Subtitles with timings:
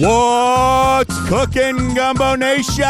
[0.00, 2.84] What's cooking, Gumbo Nation?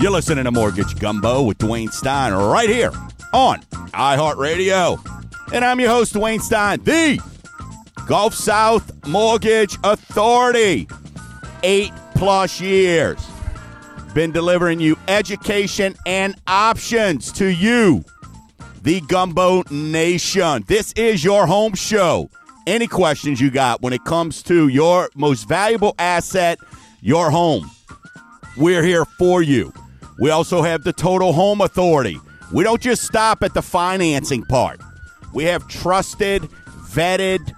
[0.00, 2.92] You're listening to Mortgage Gumbo with Dwayne Stein right here
[3.32, 3.60] on
[3.92, 5.04] iHeartRadio.
[5.52, 7.20] And I'm your host, Dwayne Stein, the
[8.06, 10.86] Gulf South Mortgage Authority.
[11.64, 13.27] Eight plus years.
[14.14, 18.04] Been delivering you education and options to you,
[18.82, 20.64] the Gumbo Nation.
[20.66, 22.30] This is your home show
[22.68, 26.58] any questions you got when it comes to your most valuable asset,
[27.00, 27.70] your home.
[28.56, 29.72] We're here for you.
[30.18, 32.18] We also have the Total Home Authority.
[32.52, 34.80] We don't just stop at the financing part.
[35.32, 37.52] We have trusted, vetted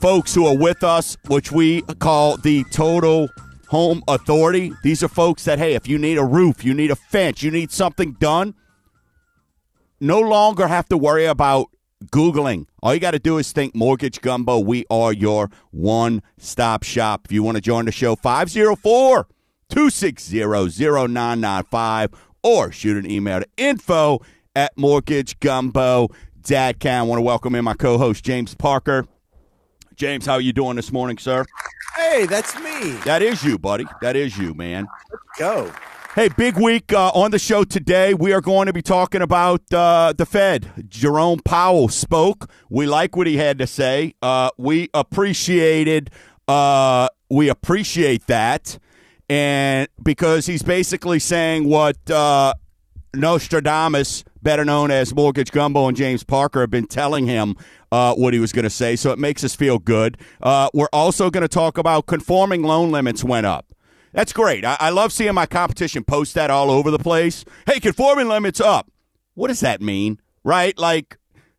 [0.00, 3.28] folks who are with us, which we call the Total
[3.68, 4.72] Home Authority.
[4.82, 7.50] These are folks that, hey, if you need a roof, you need a fence, you
[7.50, 8.54] need something done,
[10.00, 11.68] no longer have to worry about
[12.06, 12.66] Googling.
[12.82, 14.58] All you got to do is think Mortgage Gumbo.
[14.58, 17.22] We are your one stop shop.
[17.26, 19.26] If you want to join the show, 504
[19.68, 22.10] 260 0995
[22.42, 24.20] or shoot an email to info
[24.54, 26.08] at mortgagegumbo.com.
[26.86, 29.06] I want to welcome in my co host, James Parker.
[29.98, 31.44] James, how are you doing this morning, sir?
[31.96, 32.92] Hey, that's me.
[33.04, 33.84] That is you, buddy.
[34.00, 34.86] That is you, man.
[35.10, 35.72] Let's go.
[36.14, 38.14] Hey, big week uh, on the show today.
[38.14, 40.86] We are going to be talking about uh, the Fed.
[40.88, 42.48] Jerome Powell spoke.
[42.70, 44.14] We like what he had to say.
[44.22, 46.10] Uh, we appreciated.
[46.46, 48.78] Uh, we appreciate that,
[49.28, 52.54] and because he's basically saying what uh,
[53.14, 57.56] Nostradamus, better known as Mortgage Gumbo and James Parker, have been telling him
[57.90, 58.96] uh, what he was going to say.
[58.96, 60.18] So it makes us feel good.
[60.42, 63.66] we're also going to talk about conforming loan limits went up.
[64.12, 64.64] That's great.
[64.64, 67.44] I, I love seeing my competition post that all over the place.
[67.66, 68.90] Hey, conforming limits up.
[69.34, 70.20] What does that mean?
[70.44, 70.76] Right?
[70.78, 71.18] Like,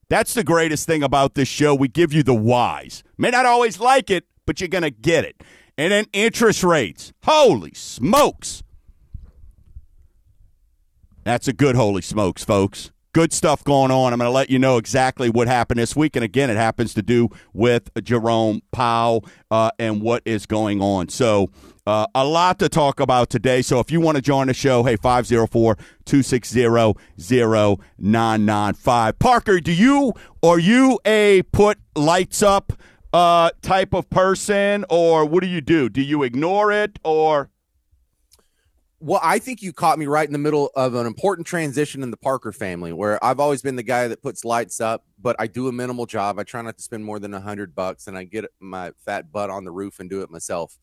[0.09, 1.75] that's the greatest thing about this show.
[1.75, 3.03] We give you the whys.
[3.17, 5.41] May not always like it, but you're going to get it.
[5.77, 7.13] And then interest rates.
[7.23, 8.63] Holy smokes.
[11.23, 12.91] That's a good holy smokes, folks.
[13.11, 14.13] Good stuff going on.
[14.13, 16.15] I'm going to let you know exactly what happened this week.
[16.15, 21.09] And again, it happens to do with Jerome Powell uh, and what is going on.
[21.09, 21.49] So,
[21.87, 23.63] uh, a lot to talk about today.
[23.63, 25.75] So if you want to join the show, hey, 504
[26.05, 26.67] 260
[27.17, 29.17] 0995.
[29.17, 30.13] Parker, do you,
[30.43, 32.73] are you a put lights up
[33.11, 35.89] uh, type of person, or what do you do?
[35.89, 37.49] Do you ignore it, or?
[39.01, 42.11] Well, I think you caught me right in the middle of an important transition in
[42.11, 45.47] the Parker family where I've always been the guy that puts lights up, but I
[45.47, 46.37] do a minimal job.
[46.37, 49.31] I try not to spend more than a hundred bucks and I get my fat
[49.31, 50.77] butt on the roof and do it myself.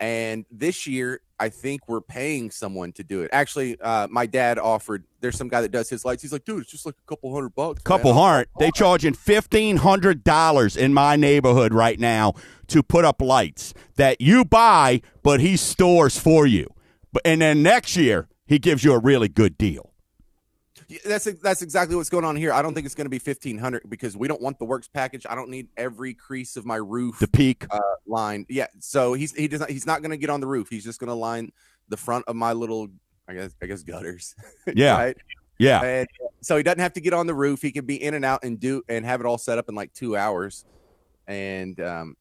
[0.00, 3.30] And this year, I think we're paying someone to do it.
[3.32, 5.04] Actually, uh, my dad offered.
[5.20, 6.22] There's some guy that does his lights.
[6.22, 7.82] He's like, dude, it's just like a couple hundred bucks.
[7.82, 8.48] Couple hundred.
[8.58, 12.32] They charging fifteen hundred dollars in my neighborhood right now
[12.68, 16.66] to put up lights that you buy, but he stores for you.
[17.12, 19.90] But and then next year he gives you a really good deal.
[21.04, 22.52] That's that's exactly what's going on here.
[22.52, 24.88] I don't think it's going to be fifteen hundred because we don't want the works
[24.88, 25.24] package.
[25.28, 28.44] I don't need every crease of my roof, the peak uh, line.
[28.48, 30.68] Yeah, so he's he does not, he's not going to get on the roof.
[30.68, 31.52] He's just going to line
[31.88, 32.88] the front of my little,
[33.28, 34.34] I guess I guess gutters.
[34.74, 35.16] Yeah, right?
[35.58, 35.82] yeah.
[35.82, 36.08] And
[36.40, 37.62] so he doesn't have to get on the roof.
[37.62, 39.76] He can be in and out and do and have it all set up in
[39.76, 40.64] like two hours.
[41.28, 42.16] And um,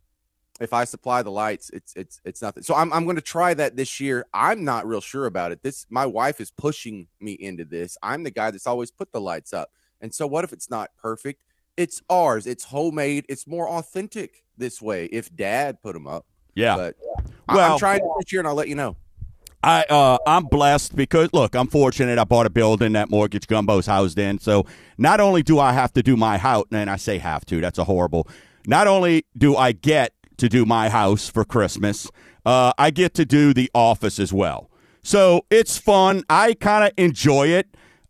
[0.60, 2.64] if I supply the lights, it's it's it's nothing.
[2.64, 4.26] So I'm I'm going to try that this year.
[4.34, 5.64] I'm not real sure about it.
[5.64, 7.98] This my wife is pushing me into this.
[8.04, 9.72] I'm the guy that's always put the lights up.
[10.02, 11.44] And so what if it's not perfect?
[11.78, 12.46] It's ours.
[12.46, 13.26] It's homemade.
[13.30, 15.06] It's more authentic this way.
[15.06, 16.26] If Dad put them up,
[16.56, 16.76] yeah.
[16.76, 16.96] But
[17.48, 18.98] well, I'm trying this year, and I'll let you know.
[19.64, 22.18] I uh, I'm blessed because look, I'm fortunate.
[22.18, 24.40] I bought a building that Mortgage Gumbo's housed in.
[24.40, 24.66] So
[24.98, 27.78] not only do I have to do my house, and I say have to, that's
[27.78, 28.28] a horrible.
[28.68, 32.10] Not only do I get to do my house for Christmas.
[32.46, 34.70] Uh, I get to do the office as well.
[35.04, 36.24] So it's fun.
[36.30, 37.68] I kind of enjoy it.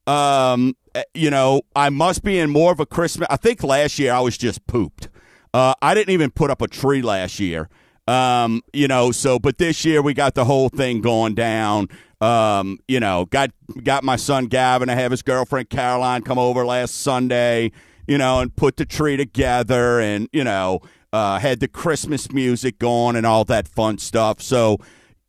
[0.08, 3.28] Um, eh, you know, I must be in more of a Christmas.
[3.30, 5.10] I think last year I was just pooped.
[5.54, 7.70] Uh, I didn't even put up a tree last year.
[8.08, 11.90] Um, you know, so but this year we got the whole thing going down.
[12.22, 13.52] Um, you know, got
[13.84, 14.90] got my son Gavin.
[14.90, 17.72] I have his girlfriend Caroline come over last Sunday.
[18.08, 20.81] You know, and put the tree together, and you know,
[21.14, 24.42] uh, had the Christmas music going and all that fun stuff.
[24.42, 24.78] So,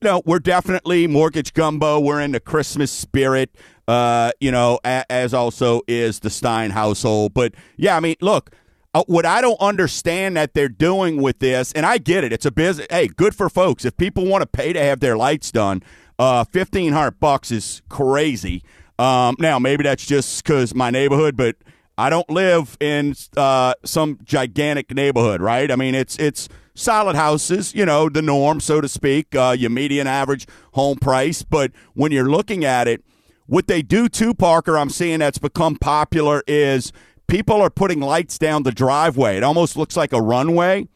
[0.02, 2.00] you know, we're definitely Mortgage Gumbo.
[2.00, 3.54] We're in the Christmas spirit,
[3.88, 7.34] uh, you know, a- as also is the Stein household.
[7.34, 8.50] But yeah, I mean, look,
[8.92, 12.46] uh, what I don't understand that they're doing with this, and I get it, it's
[12.46, 12.86] a business.
[12.90, 13.84] Hey, good for folks.
[13.84, 15.82] If people want to pay to have their lights done,
[16.18, 18.62] uh, fifteen hundred bucks is crazy.
[18.98, 21.56] Um, now, maybe that's just because my neighborhood, but
[22.00, 25.70] I don't live in uh, some gigantic neighborhood, right?
[25.70, 29.68] I mean, it's it's solid houses, you know, the norm, so to speak, uh, your
[29.68, 31.42] median average home price.
[31.42, 33.04] But when you're looking at it,
[33.44, 36.90] what they do too, Parker, I'm seeing that's become popular is
[37.26, 39.36] people are putting lights down the driveway.
[39.36, 40.88] It almost looks like a runway.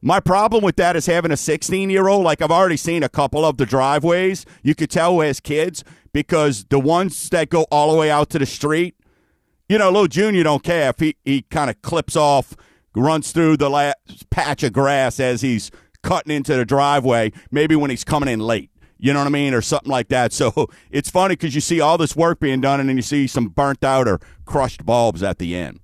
[0.00, 2.24] My problem with that is having a 16 year old.
[2.24, 4.46] Like I've already seen a couple of the driveways.
[4.62, 5.84] You could tell has kids
[6.14, 8.94] because the ones that go all the way out to the street,
[9.70, 12.56] you know, little Junior don't care if he, he kind of clips off,
[12.96, 15.70] runs through the last patch of grass as he's
[16.02, 18.72] cutting into the driveway, maybe when he's coming in late.
[18.98, 19.54] You know what I mean?
[19.54, 20.32] Or something like that.
[20.32, 23.28] So it's funny because you see all this work being done and then you see
[23.28, 25.78] some burnt out or crushed bulbs at the end.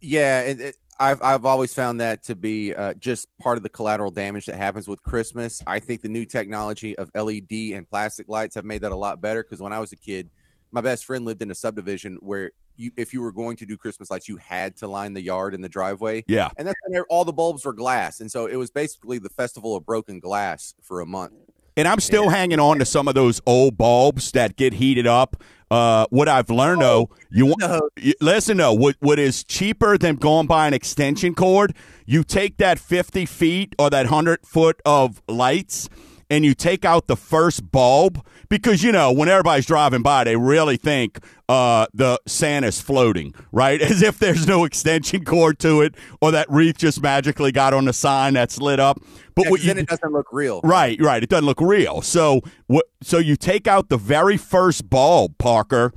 [0.00, 0.40] Yeah.
[0.40, 4.10] It, it, I've I've always found that to be uh, just part of the collateral
[4.10, 5.60] damage that happens with Christmas.
[5.66, 9.20] I think the new technology of LED and plastic lights have made that a lot
[9.20, 9.42] better.
[9.42, 10.30] Because when I was a kid,
[10.70, 13.76] my best friend lived in a subdivision where you, if you were going to do
[13.76, 16.24] Christmas lights, you had to line the yard and the driveway.
[16.26, 19.30] Yeah, and that's when all the bulbs were glass, and so it was basically the
[19.30, 21.34] festival of broken glass for a month.
[21.76, 25.42] And I'm still hanging on to some of those old bulbs that get heated up
[25.72, 27.88] uh, what I've learned though, you want no.
[28.20, 28.74] listen though.
[28.74, 31.74] What what is cheaper than going by an extension cord?
[32.04, 35.88] You take that fifty feet or that hundred foot of lights,
[36.32, 40.34] and you take out the first bulb because you know when everybody's driving by, they
[40.34, 43.82] really think uh, the Santa's floating, right?
[43.82, 47.84] As if there's no extension cord to it, or that wreath just magically got on
[47.84, 48.98] the sign that's lit up.
[49.34, 50.62] But yeah, what you, then it doesn't look real.
[50.64, 51.22] Right, right.
[51.22, 52.00] It doesn't look real.
[52.00, 52.86] So what?
[53.02, 55.92] So you take out the very first bulb, Parker.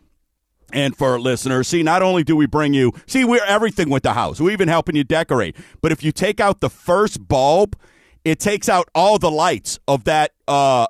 [0.73, 4.13] And for listeners, see, not only do we bring you, see, we're everything with the
[4.13, 4.41] house.
[4.41, 5.55] We're even helping you decorate.
[5.79, 7.77] But if you take out the first bulb,
[8.25, 10.87] it takes out all the lights of that uh,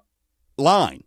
[0.58, 1.04] line.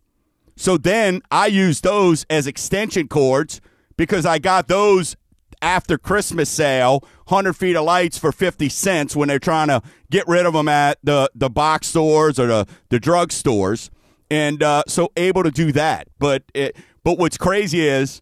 [0.55, 3.59] So then I use those as extension cords
[3.97, 5.17] because I got those
[5.61, 10.27] after Christmas sale, 100 feet of lights for 50 cents when they're trying to get
[10.27, 13.89] rid of them at the, the box stores or the, the drug stores.
[14.31, 16.07] And uh, so able to do that.
[16.19, 18.21] But, it, but what's crazy is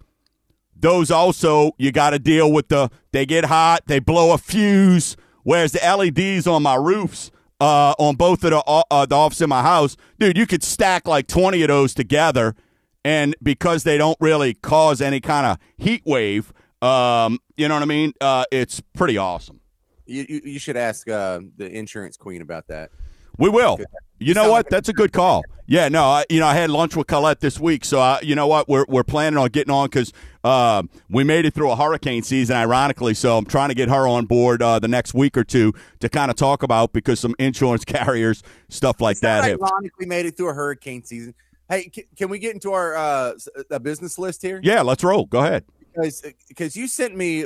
[0.75, 5.17] those also, you got to deal with the, they get hot, they blow a fuse,
[5.43, 9.41] whereas the LEDs on my roofs, uh, on both of the, uh, uh, the office
[9.41, 12.55] in my house, dude, you could stack like 20 of those together.
[13.03, 16.51] And because they don't really cause any kind of heat wave,
[16.81, 18.13] um, you know what I mean?
[18.19, 19.61] Uh, it's pretty awesome.
[20.05, 22.91] You, you, you should ask uh, the insurance queen about that.
[23.37, 23.79] We will.
[24.19, 24.69] You know what?
[24.69, 25.43] That's a good call.
[25.69, 28.35] Yeah, no, I, you know, I had lunch with Colette this week, so I, you
[28.35, 28.69] know what?
[28.69, 30.13] We're we're planning on getting on because
[30.45, 33.13] uh, we made it through a hurricane season, ironically.
[33.13, 36.07] So I'm trying to get her on board uh, the next week or two to
[36.07, 39.43] kind of talk about because some insurance carriers stuff like that.
[39.43, 40.07] Ironically, have.
[40.07, 41.35] made it through a hurricane season.
[41.69, 43.33] Hey, can, can we get into our uh,
[43.81, 44.61] business list here?
[44.63, 45.25] Yeah, let's roll.
[45.25, 45.65] Go ahead
[45.97, 47.45] because because you sent me.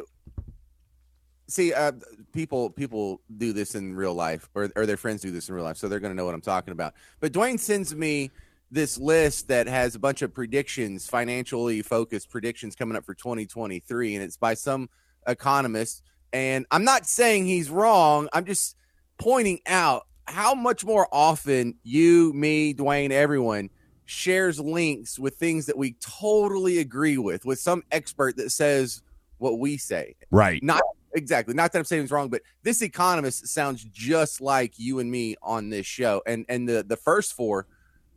[1.51, 1.91] See, uh,
[2.31, 5.65] people people do this in real life, or or their friends do this in real
[5.65, 6.93] life, so they're going to know what I'm talking about.
[7.19, 8.31] But Dwayne sends me
[8.71, 14.15] this list that has a bunch of predictions, financially focused predictions coming up for 2023,
[14.15, 14.89] and it's by some
[15.27, 16.03] economist.
[16.31, 18.29] And I'm not saying he's wrong.
[18.31, 18.77] I'm just
[19.17, 23.69] pointing out how much more often you, me, Dwayne, everyone
[24.05, 29.01] shares links with things that we totally agree with, with some expert that says
[29.37, 30.15] what we say.
[30.31, 30.63] Right.
[30.63, 30.81] Not
[31.13, 31.53] exactly.
[31.53, 35.35] Not that I'm saying it's wrong, but this economist sounds just like you and me
[35.41, 36.21] on this show.
[36.25, 37.67] And and the the first four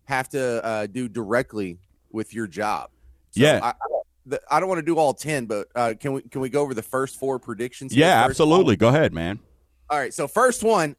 [0.05, 1.79] have to uh, do directly
[2.11, 2.91] with your job.
[3.31, 3.61] So yeah.
[3.63, 6.49] I, I, I don't want to do all ten, but uh, can we can we
[6.49, 7.95] go over the first four predictions?
[7.95, 8.77] Yeah, absolutely.
[8.77, 9.41] Go ahead, man.
[9.91, 10.15] All right.
[10.15, 10.97] So first one,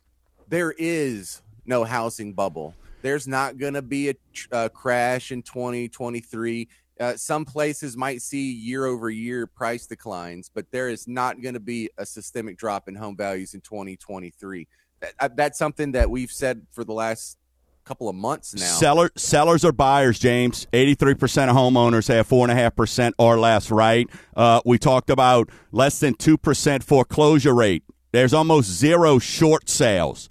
[0.48, 2.76] there is no housing bubble.
[3.02, 4.16] There's not going to be a,
[4.52, 6.68] a, crash in 2023.
[7.00, 11.54] Uh, some places might see year over year price declines, but there is not going
[11.54, 14.68] to be a systemic drop in home values in 2023.
[15.02, 17.38] That, uh, that's something that we've said for the last
[17.84, 18.66] couple of months now.
[18.66, 20.68] Seller, sellers or buyers, James.
[20.74, 24.10] 83% of homeowners have 4.5% or less, right?
[24.36, 27.84] Uh, we talked about less than 2% foreclosure rate.
[28.12, 30.30] There's almost zero short sales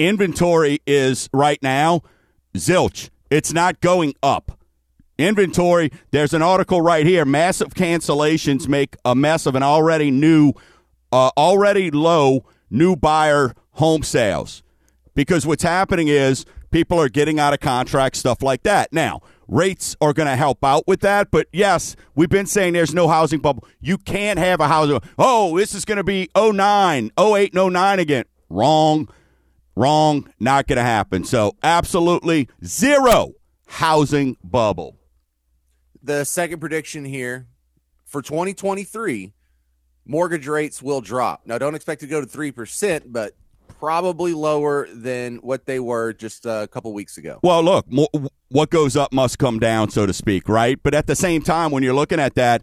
[0.00, 2.00] inventory is right now
[2.56, 3.10] zilch.
[3.30, 4.58] It's not going up.
[5.20, 7.24] Inventory, there's an article right here.
[7.24, 10.52] Massive cancellations make a mess of an already new,
[11.12, 14.62] uh, already low new buyer home sales.
[15.14, 18.92] Because what's happening is people are getting out of contract, stuff like that.
[18.92, 21.30] Now, rates are going to help out with that.
[21.30, 23.66] But yes, we've been saying there's no housing bubble.
[23.80, 25.00] You can't have a housing.
[25.18, 28.24] Oh, this is going to be 09, 08, and 09 again.
[28.48, 29.08] Wrong.
[29.76, 31.24] Wrong, not going to happen.
[31.24, 33.32] So, absolutely zero
[33.66, 34.99] housing bubble.
[36.02, 37.46] The second prediction here
[38.04, 39.32] for 2023,
[40.04, 41.42] mortgage rates will drop.
[41.46, 43.34] Now, don't expect to go to 3%, but
[43.78, 47.38] probably lower than what they were just a couple weeks ago.
[47.42, 47.86] Well, look,
[48.48, 50.78] what goes up must come down, so to speak, right?
[50.82, 52.62] But at the same time, when you're looking at that,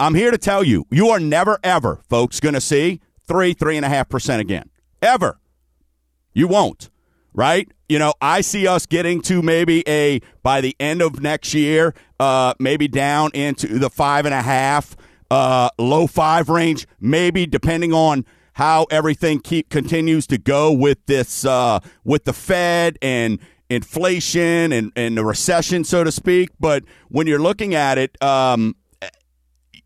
[0.00, 3.76] I'm here to tell you, you are never, ever, folks, going to see three, three
[3.76, 4.70] and a half percent again.
[5.00, 5.38] Ever.
[6.34, 6.90] You won't,
[7.36, 7.70] right?
[7.88, 11.94] You know, I see us getting to maybe a, by the end of next year,
[12.18, 14.96] uh, maybe down into the five and a half,
[15.30, 18.24] uh, low five range, maybe depending on
[18.54, 23.38] how everything keep continues to go with this uh, with the Fed and
[23.68, 26.48] inflation and, and the recession, so to speak.
[26.58, 28.74] But when you're looking at it, um,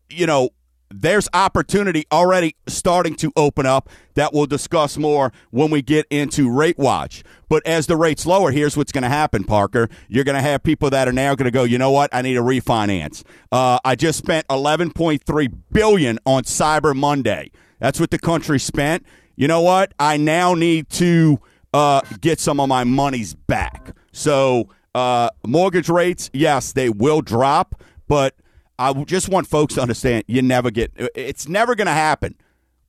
[0.09, 0.51] you know,
[0.93, 6.49] there's opportunity already starting to open up that we'll discuss more when we get into
[6.49, 7.23] rate watch.
[7.49, 9.89] But as the rates lower, here's what's going to happen, Parker.
[10.07, 12.09] You're going to have people that are now going to go, you know what?
[12.13, 13.23] I need a refinance.
[13.51, 17.51] Uh, I just spent 11.3 billion on Cyber Monday.
[17.79, 19.05] That's what the country spent.
[19.35, 19.93] You know what?
[19.99, 21.39] I now need to
[21.73, 23.95] uh, get some of my monies back.
[24.11, 28.35] So uh, mortgage rates, yes, they will drop, but
[28.81, 30.91] I just want folks to understand you never get.
[31.13, 32.35] It's never going to happen.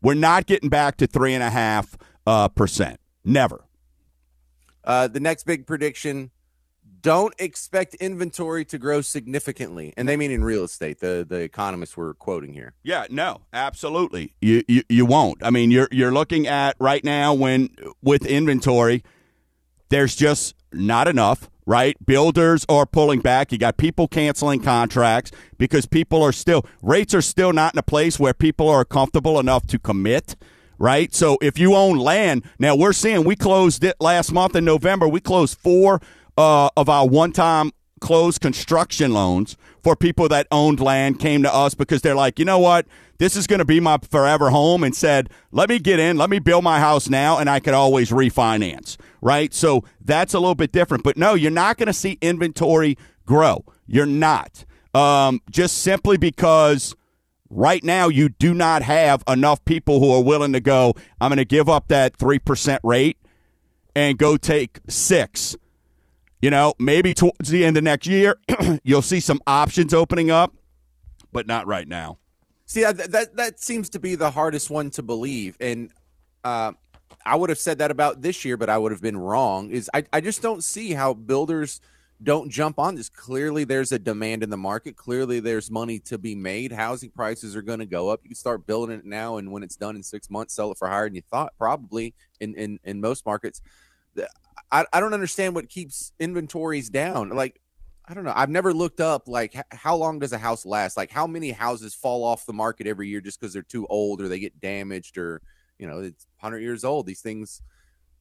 [0.00, 2.98] We're not getting back to three and a half uh, percent.
[3.24, 3.64] Never.
[4.82, 6.30] Uh, the next big prediction
[7.02, 11.96] don't expect inventory to grow significantly and they mean in real estate the the economists
[11.96, 16.46] were quoting here yeah no absolutely you, you you won't i mean you're you're looking
[16.46, 17.68] at right now when
[18.02, 19.02] with inventory
[19.88, 21.96] there's just not enough right?
[22.04, 23.52] Builders are pulling back.
[23.52, 27.82] You got people canceling contracts because people are still rates are still not in a
[27.82, 30.36] place where people are comfortable enough to commit
[30.78, 31.14] right?
[31.14, 35.06] So if you own land now we're seeing we closed it last month in november.
[35.06, 36.00] We closed four
[36.36, 37.70] uh, of our one time
[38.02, 42.44] closed construction loans for people that owned land came to us because they're like, you
[42.44, 42.86] know what?
[43.18, 46.28] This is going to be my forever home and said, let me get in, let
[46.28, 49.54] me build my house now, and I could always refinance, right?
[49.54, 51.04] So that's a little bit different.
[51.04, 53.64] But no, you're not going to see inventory grow.
[53.86, 54.64] You're not.
[54.94, 56.96] Um, just simply because
[57.48, 61.36] right now you do not have enough people who are willing to go, I'm going
[61.36, 63.16] to give up that 3% rate
[63.94, 65.56] and go take six
[66.42, 68.36] you know, maybe towards the end of next year,
[68.82, 70.52] you'll see some options opening up,
[71.32, 72.18] but not right now.
[72.66, 75.90] See, that that, that seems to be the hardest one to believe, and
[76.44, 76.72] uh,
[77.24, 79.70] I would have said that about this year, but I would have been wrong.
[79.70, 81.80] Is I, I just don't see how builders
[82.22, 83.08] don't jump on this.
[83.08, 84.96] Clearly, there's a demand in the market.
[84.96, 86.72] Clearly, there's money to be made.
[86.72, 88.20] Housing prices are going to go up.
[88.22, 90.78] You can start building it now, and when it's done in six months, sell it
[90.78, 91.52] for higher than you thought.
[91.56, 93.60] Probably in in in most markets.
[94.70, 97.30] I, I don't understand what keeps inventories down.
[97.30, 97.60] Like,
[98.06, 98.32] I don't know.
[98.34, 100.96] I've never looked up like how long does a house last?
[100.96, 104.20] Like how many houses fall off the market every year just because they're too old
[104.20, 105.40] or they get damaged or
[105.78, 107.06] you know it's 100 years old.
[107.06, 107.62] These things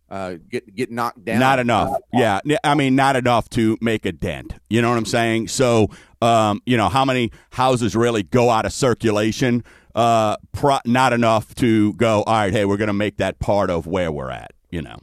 [0.10, 1.40] uh, get get knocked down.
[1.40, 1.98] Not enough.
[2.14, 4.54] Yeah, I mean not enough to make a dent.
[4.70, 5.48] You know what I'm saying?
[5.48, 5.90] So,
[6.22, 9.64] um, you know how many houses really go out of circulation?
[9.96, 12.24] Uh, pro- not enough to go.
[12.24, 14.52] All right, hey, we're going to make that part of where we're at.
[14.70, 14.98] You know.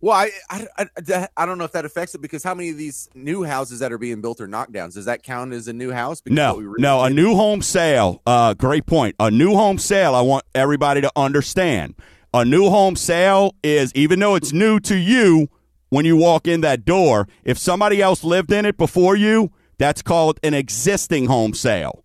[0.00, 2.76] Well, I, I, I, I, don't know if that affects it because how many of
[2.76, 4.94] these new houses that are being built are knockdowns?
[4.94, 6.20] Does that count as a new house?
[6.20, 7.12] Because no, really no, did?
[7.12, 8.22] a new home sale.
[8.24, 9.16] Uh, great point.
[9.18, 10.14] A new home sale.
[10.14, 11.96] I want everybody to understand.
[12.32, 15.48] A new home sale is even though it's new to you
[15.88, 17.26] when you walk in that door.
[17.42, 22.04] If somebody else lived in it before you, that's called an existing home sale.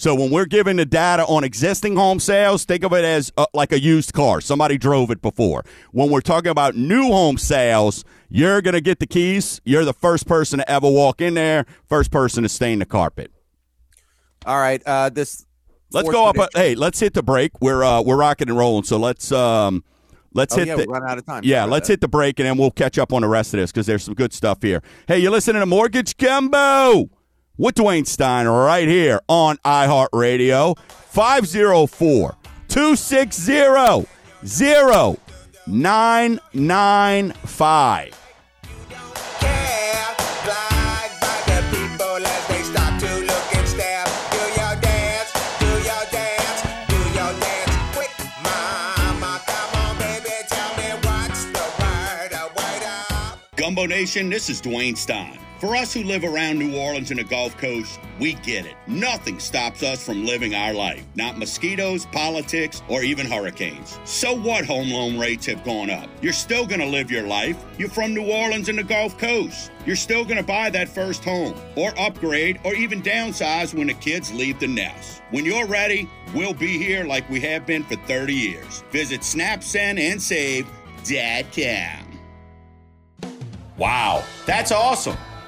[0.00, 3.44] So when we're giving the data on existing home sales, think of it as uh,
[3.52, 4.40] like a used car.
[4.40, 5.62] Somebody drove it before.
[5.92, 9.60] When we're talking about new home sales, you're going to get the keys.
[9.62, 13.30] You're the first person to ever walk in there, first person to stain the carpet.
[14.46, 14.82] All right.
[14.86, 15.44] Uh, this.
[15.92, 16.38] Let's go up.
[16.38, 17.60] A, hey, let's hit the break.
[17.60, 18.84] We're uh, we're rocking and rolling.
[18.84, 19.84] So let's um,
[20.32, 21.42] let's oh, hit yeah, the run out of time.
[21.44, 21.92] Yeah, let's that.
[21.92, 24.04] hit the break and then we'll catch up on the rest of this because there's
[24.04, 24.82] some good stuff here.
[25.06, 27.10] Hey, you're listening to Mortgage Gumbo
[27.60, 30.78] with Dwayne Stein right here on iHeartRadio.
[30.78, 32.36] 504
[32.68, 34.06] 260
[35.66, 38.16] 0995.
[53.56, 55.38] Gumbo Nation, this is Dwayne Stein.
[55.60, 58.74] For us who live around New Orleans and the Gulf Coast, we get it.
[58.86, 61.04] Nothing stops us from living our life.
[61.16, 63.98] Not mosquitoes, politics, or even hurricanes.
[64.06, 66.08] So what home loan rates have gone up?
[66.22, 67.62] You're still going to live your life.
[67.76, 69.70] You're from New Orleans and the Gulf Coast.
[69.84, 73.94] You're still going to buy that first home, or upgrade, or even downsize when the
[73.94, 75.20] kids leave the nest.
[75.30, 78.82] When you're ready, we'll be here like we have been for 30 years.
[78.92, 82.06] Visit snapsendandsave.com.
[83.76, 85.18] Wow, that's awesome.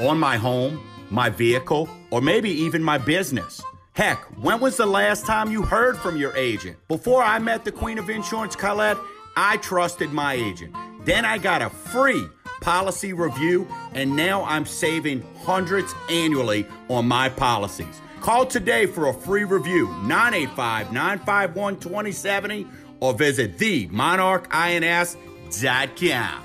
[0.00, 3.62] On my home, my vehicle, or maybe even my business.
[3.92, 6.76] Heck, when was the last time you heard from your agent?
[6.88, 8.98] Before I met the Queen of Insurance, Colette,
[9.36, 10.74] I trusted my agent.
[11.04, 12.26] Then I got a free
[12.60, 18.00] policy review, and now I'm saving hundreds annually on my policies.
[18.20, 22.66] Call today for a free review, 985 951 2070,
[23.00, 26.43] or visit themonarchins.com.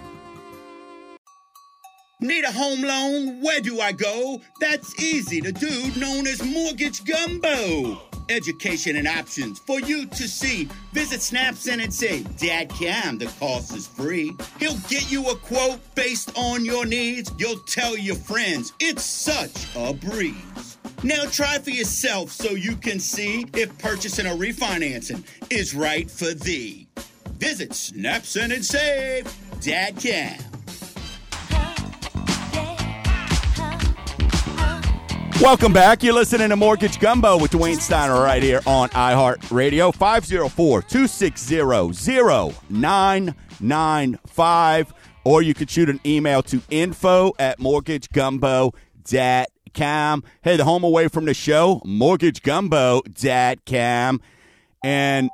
[2.22, 3.42] Need a home loan?
[3.42, 4.42] Where do I go?
[4.60, 5.40] That's easy.
[5.40, 8.02] The dude known as Mortgage Gumbo.
[8.28, 10.68] Education and options for you to see.
[10.92, 13.20] Visit snapsendandsave.com.
[13.20, 14.34] The cost is free.
[14.60, 17.32] He'll get you a quote based on your needs.
[17.38, 18.74] You'll tell your friends.
[18.82, 20.78] It's such a breeze.
[21.04, 26.34] Now try for yourself so you can see if purchasing or refinancing is right for
[26.34, 26.90] thee.
[27.38, 30.49] Visit snapsendandsave.com.
[35.42, 36.04] Welcome back.
[36.04, 39.96] You're listening to Mortgage Gumbo with Dwayne Steiner right here on iHeartRadio.
[39.96, 41.56] 504 260
[42.70, 44.94] 0995.
[45.24, 50.24] Or you could shoot an email to info at mortgagegumbo.com.
[50.42, 54.22] Hey, the home away from the show, mortgagegumbo.com.
[54.84, 55.30] And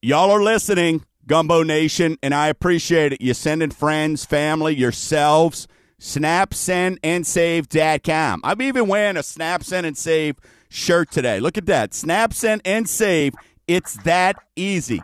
[0.00, 3.20] y'all are listening, Gumbo Nation, and I appreciate it.
[3.20, 5.68] You're sending friends, family, yourselves
[6.02, 8.40] Snap, send, and save.com.
[8.42, 10.36] I'm even wearing a snap, send, and save
[10.70, 11.40] shirt today.
[11.40, 11.92] Look at that.
[11.92, 13.34] Snap, send, and save.
[13.68, 15.02] It's that easy.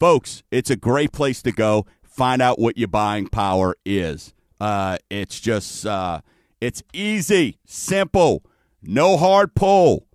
[0.00, 1.84] Folks, it's a great place to go.
[2.02, 4.32] Find out what your buying power is.
[4.58, 6.22] Uh, it's just, uh,
[6.58, 8.42] it's easy, simple,
[8.82, 10.06] no hard pull,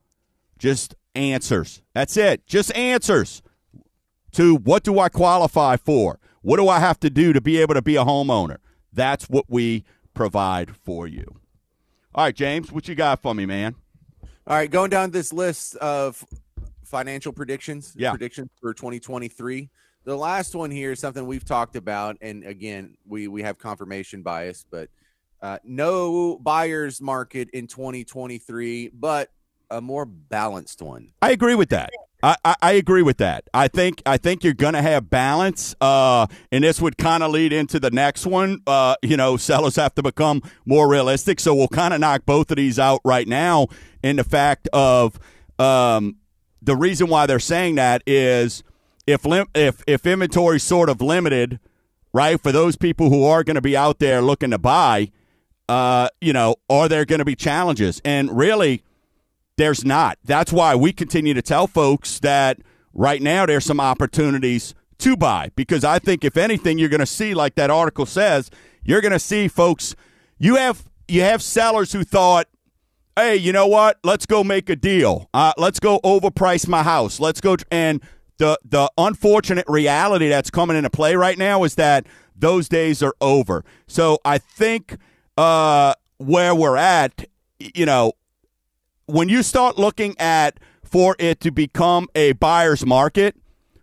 [0.58, 1.84] just answers.
[1.94, 2.48] That's it.
[2.48, 3.44] Just answers
[4.32, 6.20] to what do I qualify for?
[6.42, 8.58] What do I have to do to be able to be a homeowner?
[8.92, 9.84] That's what we
[10.20, 11.40] provide for you.
[12.14, 13.74] All right, James, what you got for me, man?
[14.46, 16.26] All right, going down this list of
[16.84, 18.10] financial predictions, yeah.
[18.10, 19.70] predictions for 2023.
[20.04, 24.22] The last one here is something we've talked about, and again, we we have confirmation
[24.22, 24.90] bias, but
[25.42, 29.30] uh, no buyers market in 2023, but
[29.70, 31.14] a more balanced one.
[31.22, 31.92] I agree with that.
[32.22, 33.46] I, I, agree with that.
[33.54, 37.32] I think I think you're going to have balance, uh, and this would kind of
[37.32, 38.62] lead into the next one.
[38.68, 42.52] Uh, you know, sellers have to become more realistic, so we'll kind of knock both
[42.52, 43.68] of these out right now.
[44.04, 45.18] In the fact of
[45.60, 46.18] um,
[46.62, 48.64] the reason why they're saying that is
[49.08, 51.60] if lim- if if inventory's sort of limited,
[52.12, 55.12] right, for those people who are going to be out there looking to buy,
[55.70, 58.02] uh, you know, are there going to be challenges?
[58.04, 58.84] And really
[59.60, 60.18] there's not.
[60.24, 62.60] That's why we continue to tell folks that
[62.94, 67.06] right now there's some opportunities to buy because I think if anything you're going to
[67.06, 68.50] see like that article says,
[68.84, 69.96] you're going to see folks
[70.38, 72.48] you have you have sellers who thought
[73.18, 74.00] hey, you know what?
[74.02, 75.30] Let's go make a deal.
[75.34, 77.20] Uh, let's go overprice my house.
[77.20, 78.02] Let's go and
[78.38, 83.14] the the unfortunate reality that's coming into play right now is that those days are
[83.20, 83.66] over.
[83.88, 84.96] So I think
[85.38, 87.26] uh, where we're at,
[87.60, 88.14] you know,
[89.10, 93.36] when you start looking at for it to become a buyer's market,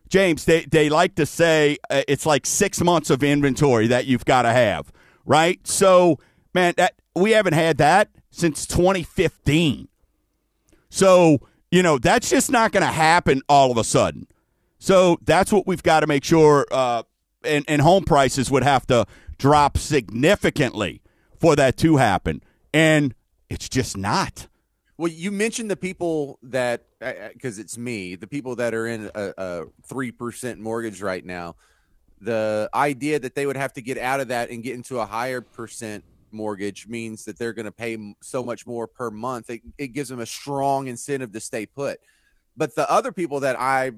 [0.08, 4.24] James, they, they like to say uh, it's like six months of inventory that you've
[4.24, 4.92] got to have,
[5.24, 5.64] right?
[5.66, 6.18] So,
[6.54, 9.88] man, that we haven't had that since 2015.
[10.90, 11.38] So,
[11.70, 14.28] you know, that's just not going to happen all of a sudden.
[14.78, 17.02] So that's what we've got to make sure, uh,
[17.42, 19.06] and, and home prices would have to
[19.38, 21.02] drop significantly
[21.38, 22.42] for that to happen.
[22.72, 23.14] And
[23.50, 24.46] it's just not.
[24.98, 28.86] Well, you mentioned the people that because uh, uh it's me, the people that are
[28.86, 31.56] in a three percent mortgage right now.
[32.18, 35.04] The idea that they would have to get out of that and get into a
[35.04, 39.50] higher percent mortgage means that they're going to pay so much more per month.
[39.50, 42.00] It, it gives them a strong incentive to stay put.
[42.56, 43.92] But the other people that I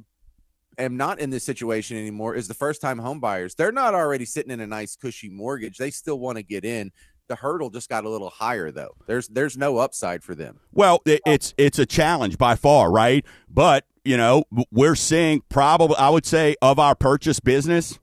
[0.79, 3.55] am not in this situation anymore is the first time home buyers.
[3.55, 5.77] They're not already sitting in a nice cushy mortgage.
[5.77, 6.93] They still want to get in.
[7.29, 8.95] The hurdle just got a little higher though.
[9.07, 10.61] There's there's no upside for them.
[10.73, 11.33] Well, it, oh.
[11.33, 13.25] it's it's a challenge by far, right?
[13.49, 17.99] But, you know, we're seeing probably I would say of our purchase business,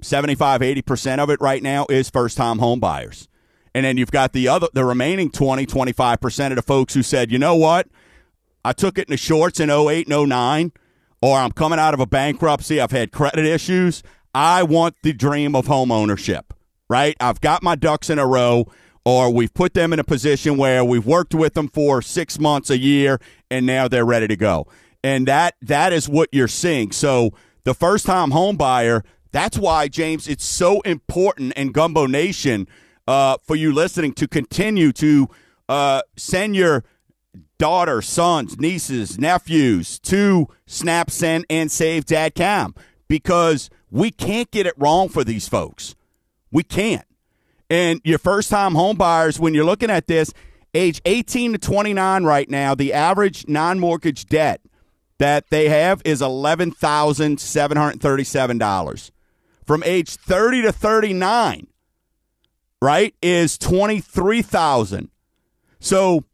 [0.00, 3.28] 75 80% of it right now is first time home buyers.
[3.74, 7.32] And then you've got the other the remaining 20 25% of the folks who said,
[7.32, 7.88] "You know what?
[8.64, 10.72] I took it in the shorts in 08 and 09
[11.22, 14.02] or I'm coming out of a bankruptcy, I've had credit issues.
[14.34, 16.52] I want the dream of home ownership,
[16.92, 17.16] right?
[17.20, 18.70] I've got my ducks in a row,
[19.06, 22.68] or we've put them in a position where we've worked with them for six months,
[22.68, 23.18] a year,
[23.50, 24.66] and now they're ready to go.
[25.02, 26.92] And that that is what you're seeing.
[26.92, 27.30] So
[27.64, 32.68] the first time home buyer, that's why, James, it's so important in Gumbo Nation
[33.08, 35.28] uh, for you listening to continue to
[35.70, 36.84] uh, send your
[37.56, 42.74] daughter, sons, nieces, nephews to Snap, Send, and Save.com
[43.08, 45.94] because we can't get it wrong for these folks.
[46.52, 47.04] We can't.
[47.68, 50.32] And your first time home buyers, when you're looking at this,
[50.74, 54.60] age 18 to 29 right now, the average non mortgage debt
[55.18, 59.10] that they have is $11,737.
[59.64, 61.68] From age 30 to 39,
[62.80, 65.08] right, is 23,000.
[65.80, 66.24] So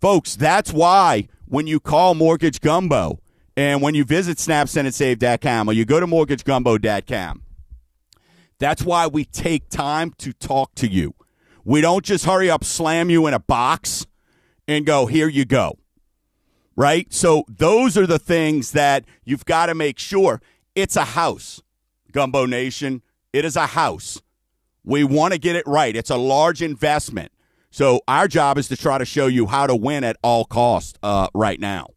[0.00, 3.20] Folks, that's why when you call Mortgage Gumbo
[3.56, 7.42] and when you visit snapsendandsave.com or you go to mortgagegumbo.com,
[8.58, 11.14] that's why we take time to talk to you.
[11.64, 14.06] We don't just hurry up, slam you in a box,
[14.68, 15.78] and go, here you go.
[16.76, 17.12] Right?
[17.12, 20.40] So those are the things that you've got to make sure.
[20.74, 21.62] It's a house,
[22.12, 23.02] Gumbo Nation.
[23.32, 24.20] It is a house.
[24.84, 25.96] We want to get it right.
[25.96, 27.32] It's a large investment.
[27.70, 30.98] So our job is to try to show you how to win at all costs
[31.02, 31.88] uh, right now.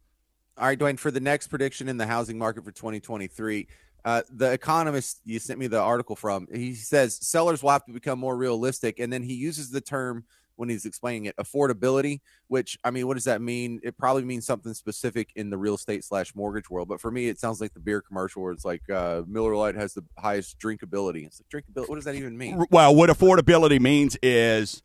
[0.58, 3.66] All right, Dwayne, for the next prediction in the housing market for 2023,
[4.04, 7.92] uh, the economist you sent me the article from, he says sellers will have to
[7.92, 8.98] become more realistic.
[8.98, 10.24] And then he uses the term
[10.60, 13.80] when he's explaining it affordability, which I mean, what does that mean?
[13.82, 16.86] It probably means something specific in the real estate slash mortgage world.
[16.86, 19.74] But for me, it sounds like the beer commercial where it's like uh, Miller Lite
[19.76, 21.24] has the highest drinkability.
[21.26, 21.88] It's like drinkability.
[21.88, 22.62] What does that even mean?
[22.70, 24.82] Well, what affordability means is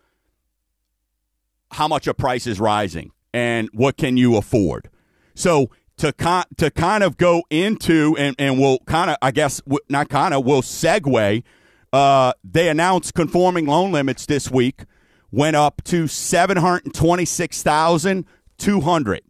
[1.72, 4.90] how much a price is rising and what can you afford.
[5.34, 9.62] So to con- to kind of go into and and we'll kind of I guess
[9.90, 11.44] not kind of we'll segue.
[11.94, 14.84] Uh, they announced conforming loan limits this week
[15.32, 18.26] went up to seven hundred twenty six thousand
[18.58, 19.22] two hundred.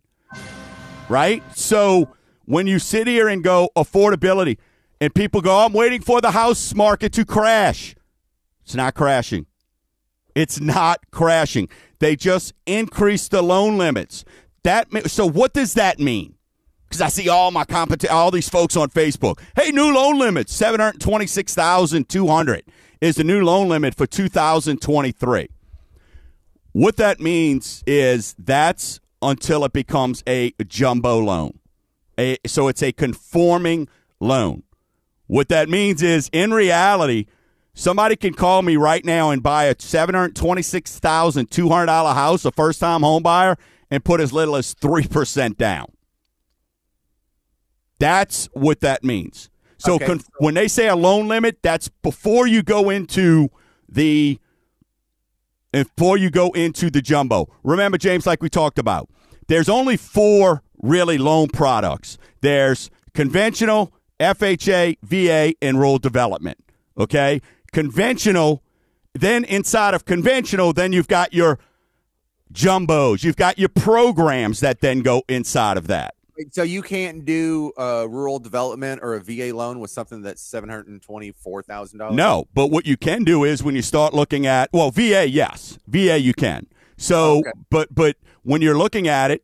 [1.09, 1.43] Right.
[1.55, 2.09] So
[2.45, 4.57] when you sit here and go affordability,
[5.01, 7.95] and people go, I'm waiting for the house market to crash.
[8.63, 9.45] It's not crashing.
[10.33, 11.69] It's not crashing.
[11.99, 14.25] They just increased the loan limits.
[14.63, 16.34] That so what does that mean?
[16.95, 19.39] Because I see all my compet- all these folks on Facebook.
[19.55, 22.63] Hey, new loan limit seven hundred twenty six thousand two hundred
[23.01, 25.49] is the new loan limit for two thousand twenty three.
[26.71, 31.59] What that means is that's until it becomes a jumbo loan.
[32.17, 33.89] A, so it's a conforming
[34.21, 34.63] loan.
[35.27, 37.25] What that means is, in reality,
[37.77, 41.87] Somebody can call me right now and buy a seven hundred twenty-six thousand two hundred
[41.87, 43.57] dollar house, a first-time home buyer,
[43.91, 45.87] and put as little as three percent down.
[47.99, 49.49] That's what that means.
[49.77, 50.17] So okay.
[50.39, 53.49] when they say a loan limit, that's before you go into
[53.87, 54.39] the
[55.71, 57.49] before you go into the jumbo.
[57.63, 59.09] Remember, James, like we talked about,
[59.47, 62.17] there's only four really loan products.
[62.41, 66.57] There's conventional, FHA, VA, and rural development.
[66.97, 68.63] Okay, conventional.
[69.13, 71.59] Then inside of conventional, then you've got your
[72.53, 73.23] jumbos.
[73.23, 76.15] You've got your programs that then go inside of that.
[76.51, 80.69] So you can't do a rural development or a VA loan with something that's seven
[80.69, 82.15] hundred and twenty-four thousand dollars.
[82.15, 85.77] No, but what you can do is when you start looking at well, VA, yes,
[85.87, 86.67] VA you can.
[86.97, 87.51] So, okay.
[87.69, 89.43] but but when you're looking at it,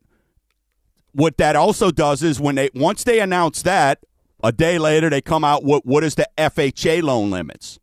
[1.14, 4.00] what that also does is when they once they announce that,
[4.44, 7.80] a day later they come out what what is the FHA loan limits?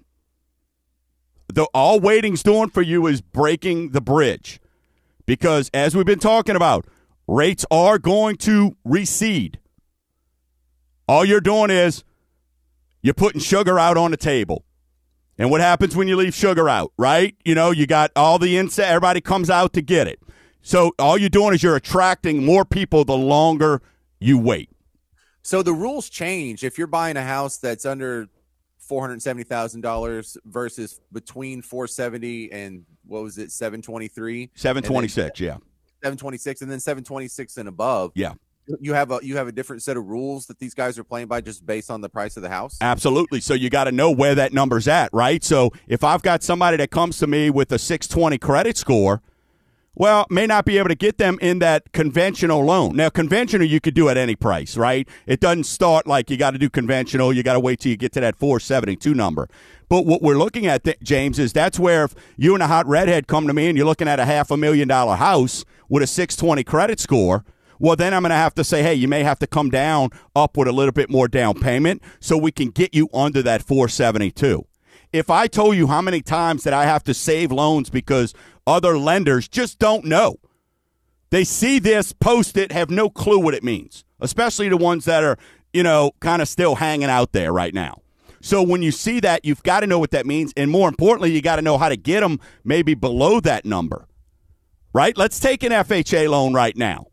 [1.53, 4.61] The, all waiting's doing for you is breaking the bridge.
[5.25, 6.87] Because as we've been talking about,
[7.27, 9.59] rates are going to recede.
[11.05, 12.05] All you're doing is
[13.01, 14.63] you're putting sugar out on the table.
[15.37, 17.35] And what happens when you leave sugar out, right?
[17.43, 20.21] You know, you got all the insect, everybody comes out to get it.
[20.61, 23.81] So all you're doing is you're attracting more people the longer
[24.25, 24.69] you wait.
[25.43, 26.63] So the rules change.
[26.63, 28.27] If you're buying a house that's under
[28.79, 34.07] four hundred seventy thousand dollars versus between four seventy and what was it seven twenty
[34.07, 35.57] three seven twenty six yeah.
[36.03, 38.11] seven twenty six and then seven twenty six and above.
[38.15, 38.33] Yeah.
[38.79, 41.27] You have a you have a different set of rules that these guys are playing
[41.27, 42.79] by just based on the price of the house?
[42.81, 43.39] Absolutely.
[43.39, 45.43] So you got to know where that number's at right?
[45.43, 49.21] So if i've got somebody that comes to me with a 620 credit score
[49.95, 52.95] well, may not be able to get them in that conventional loan.
[52.95, 55.07] Now, conventional you could do at any price, right?
[55.25, 57.31] It doesn't start like you got to do conventional.
[57.31, 59.47] You got to wait till you get to that 472 number.
[59.87, 63.27] But what we're looking at, James, is that's where if you and a hot redhead
[63.27, 66.07] come to me and you're looking at a half a million dollar house with a
[66.07, 67.45] 620 credit score,
[67.79, 70.09] well, then I'm going to have to say, hey, you may have to come down
[70.35, 73.61] up with a little bit more down payment so we can get you under that
[73.61, 74.65] 472
[75.15, 78.33] if I told you how many times that I have to save loans because
[78.67, 80.37] other lenders just don't know.
[81.29, 85.23] They see this, post it, have no clue what it means, especially the ones that
[85.23, 85.37] are,
[85.73, 88.01] you know, kind of still hanging out there right now.
[88.41, 90.53] So when you see that, you've got to know what that means.
[90.55, 94.07] And more importantly, you got to know how to get them maybe below that number,
[94.93, 95.17] right?
[95.17, 97.07] Let's take an FHA loan right now.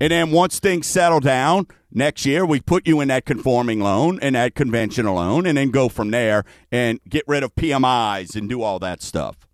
[0.00, 4.18] And then once things settle down, next year we put you in that conforming loan
[4.22, 8.48] and that conventional loan and then go from there and get rid of PMIs and
[8.48, 9.46] do all that stuff.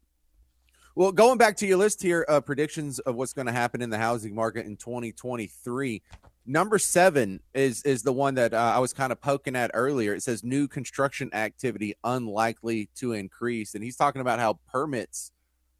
[0.99, 3.91] Well, going back to your list here, uh, predictions of what's going to happen in
[3.91, 6.01] the housing market in 2023.
[6.47, 10.15] Number seven is is the one that uh, I was kind of poking at earlier.
[10.15, 15.33] It says new construction activity unlikely to increase, and he's talking about how permits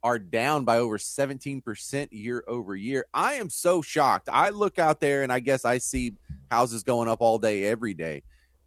[0.03, 3.07] are down by over 17% year over year.
[3.15, 4.29] I am so shocked.
[4.31, 6.13] I look out there and I guess I see
[6.51, 8.23] houses going up all day every day.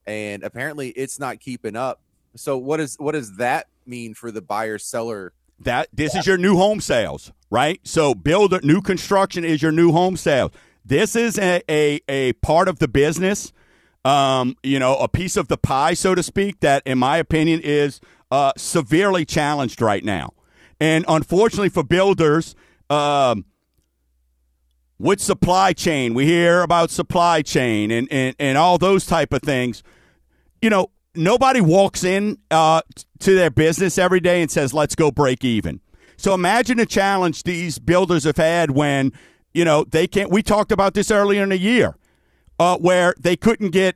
[0.07, 2.01] And apparently it's not keeping up.
[2.35, 6.37] So what is what does that mean for the buyer seller that this is your
[6.37, 7.79] new home sales, right?
[7.83, 10.51] So build new construction is your new home sales.
[10.85, 13.53] This is a, a, a part of the business,
[14.05, 17.59] um, you know, a piece of the pie, so to speak, that in my opinion
[17.63, 17.99] is
[18.31, 20.33] uh, severely challenged right now.
[20.79, 22.55] And unfortunately for builders,
[22.89, 23.45] um,
[24.97, 29.41] with supply chain, we hear about supply chain and, and, and all those type of
[29.41, 29.81] things.
[30.61, 32.81] You know, nobody walks in uh,
[33.19, 35.81] to their business every day and says, let's go break even.
[36.17, 39.13] So imagine a challenge these builders have had when,
[39.53, 40.29] you know, they can't.
[40.29, 41.95] We talked about this earlier in the year
[42.59, 43.95] uh, where they couldn't get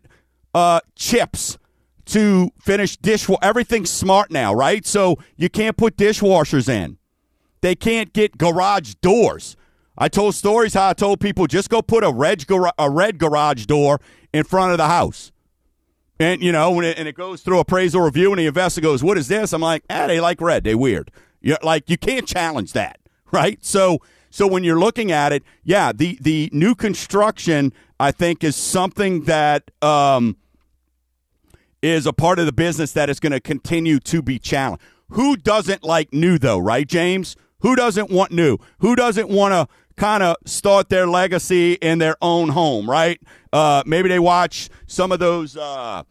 [0.56, 1.58] uh, chips
[2.06, 3.40] to finish dishwasher.
[3.42, 4.86] Everything's smart now, right?
[4.86, 6.98] So you can't put dishwashers in.
[7.62, 9.56] They can't get garage doors.
[9.98, 12.46] I told stories how I told people just go put a red,
[12.78, 14.00] a red garage door
[14.34, 15.33] in front of the house.
[16.24, 19.04] And you know, when it, and it goes through appraisal review, and the investor goes,
[19.04, 20.64] "What is this?" I'm like, "Ah, they like red.
[20.64, 22.98] They weird." You like you can't challenge that,
[23.32, 23.64] right?
[23.64, 28.56] So, so when you're looking at it, yeah, the the new construction, I think, is
[28.56, 30.38] something that um,
[31.82, 34.82] is a part of the business that is going to continue to be challenged.
[35.10, 37.36] Who doesn't like new, though, right, James?
[37.60, 38.58] Who doesn't want new?
[38.80, 43.22] Who doesn't want to kind of start their legacy in their own home, right?
[43.52, 46.04] Uh, maybe they watch some of those uh,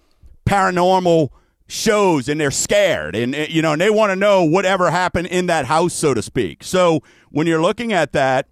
[0.44, 1.30] paranormal
[1.68, 5.46] shows and they're scared and you know and they want to know whatever happened in
[5.46, 6.62] that house so to speak.
[6.62, 7.00] So
[7.30, 8.46] when you're looking at that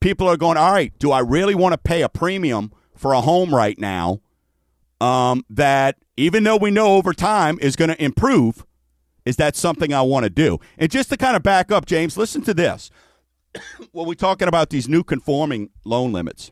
[0.00, 3.20] people are going all right do i really want to pay a premium for a
[3.20, 4.20] home right now
[5.00, 8.66] um, that even though we know over time is going to improve
[9.24, 10.58] is that something i want to do?
[10.78, 12.90] And just to kind of back up james listen to this.
[13.92, 16.50] When we're talking about these new conforming loan limits.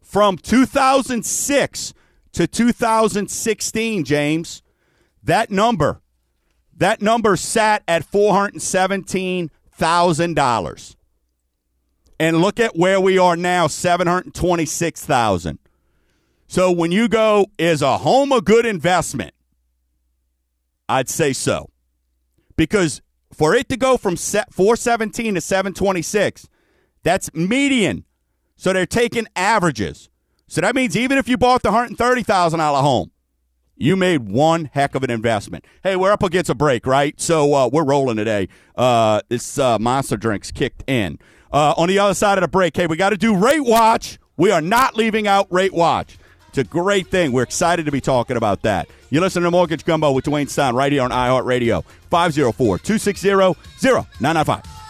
[0.00, 1.94] From 2006
[2.32, 4.62] to 2016, James,
[5.22, 6.00] that number,
[6.76, 10.96] that number sat at $417,000.
[12.18, 15.58] and look at where we are now 726,000.
[16.46, 19.34] So when you go, is a home a good investment?
[20.88, 21.70] I'd say so.
[22.56, 26.48] Because for it to go from 417 to 726,
[27.02, 28.04] that's median.
[28.56, 30.08] So they're taking averages.
[30.52, 33.10] So that means even if you bought the $130,000 home,
[33.74, 35.64] you made one heck of an investment.
[35.82, 37.18] Hey, we're up against a break, right?
[37.18, 38.50] So uh, we're rolling today.
[38.76, 41.18] Uh, this uh, monster drinks kicked in.
[41.50, 44.18] Uh, on the other side of the break, hey, we got to do Rate Watch.
[44.36, 46.18] We are not leaving out Rate Watch.
[46.48, 47.32] It's a great thing.
[47.32, 48.90] We're excited to be talking about that.
[49.08, 54.81] You listen to Mortgage Gumbo with Dwayne Stein right here on iHeartRadio, 504 260 0995.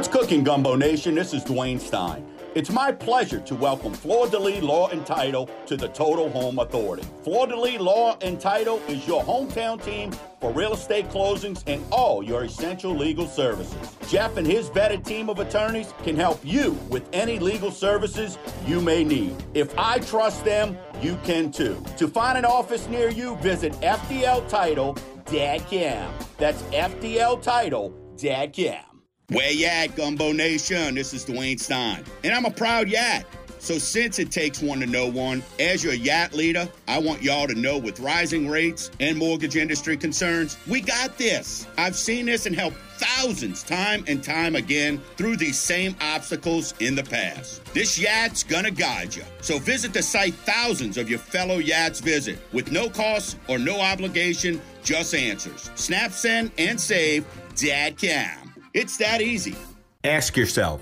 [0.00, 1.14] What's cooking, Gumbo Nation?
[1.14, 2.26] This is Dwayne Stein.
[2.54, 6.58] It's my pleasure to welcome Fleur de Lis Law and Title to the Total Home
[6.58, 7.06] Authority.
[7.22, 10.10] Fleur de Lis Law and Title is your hometown team
[10.40, 13.76] for real estate closings and all your essential legal services.
[14.08, 18.80] Jeff and his vetted team of attorneys can help you with any legal services you
[18.80, 19.36] may need.
[19.52, 21.76] If I trust them, you can too.
[21.98, 24.96] To find an office near you, visit FDL Title.
[25.26, 26.14] Cam.
[26.38, 27.94] That's FDL Title.
[28.16, 28.89] Cam.
[29.30, 30.96] Where you at, Gumbo Nation?
[30.96, 33.24] This is Dwayne Stein, and I'm a proud Yat.
[33.60, 37.46] So, since it takes one to know one, as your Yat leader, I want y'all
[37.46, 41.68] to know with rising rates and mortgage industry concerns, we got this.
[41.78, 46.96] I've seen this and helped thousands time and time again through these same obstacles in
[46.96, 47.64] the past.
[47.72, 49.22] This Yat's gonna guide you.
[49.42, 53.78] So, visit the site thousands of your fellow Yats visit with no cost or no
[53.78, 55.70] obligation, just answers.
[55.76, 57.24] Snap, send, and save.
[57.54, 58.39] dot com.
[58.72, 59.56] It's that easy.
[60.04, 60.80] Ask yourself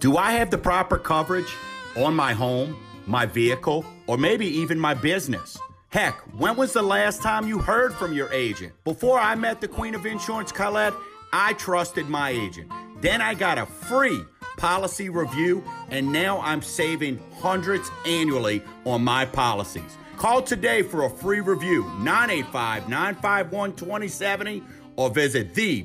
[0.00, 1.52] Do I have the proper coverage
[1.94, 5.58] on my home, my vehicle, or maybe even my business?
[5.90, 8.72] Heck, when was the last time you heard from your agent?
[8.84, 10.94] Before I met the Queen of Insurance, Colette,
[11.32, 12.72] I trusted my agent.
[13.00, 14.22] Then I got a free
[14.56, 19.96] policy review, and now I'm saving hundreds annually on my policies.
[20.16, 24.62] Call today for a free review, 985 951 2070,
[24.96, 25.84] or visit the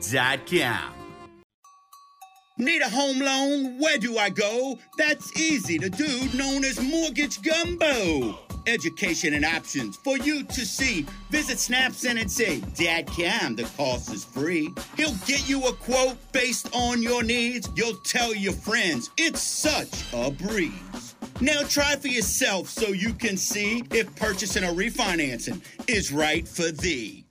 [0.00, 0.94] INS
[2.56, 3.78] Need a home loan?
[3.78, 4.78] Where do I go?
[4.96, 8.38] That's easy to do, known as Mortgage Gumbo.
[8.66, 11.06] Education and options for you to see.
[11.30, 14.70] Visit SnapSend and say, dot com, the cost is free.
[14.96, 17.68] He'll get you a quote based on your needs.
[17.74, 19.10] You'll tell your friends.
[19.18, 21.14] It's such a breeze.
[21.42, 26.70] Now try for yourself so you can see if purchasing or refinancing is right for
[26.70, 27.24] thee.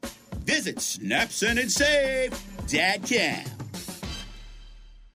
[0.45, 2.33] Visit SnapSend and Save
[2.69, 3.58] Dad.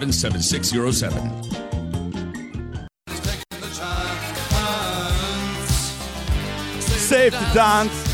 [0.00, 1.42] 7607.
[6.80, 8.12] Safe to dance.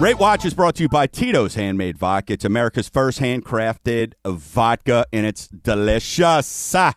[0.00, 2.32] Rate Watch is brought to you by Tito's Handmade Vodka.
[2.32, 6.74] It's America's first handcrafted vodka, and it's delicious.
[6.74, 6.94] All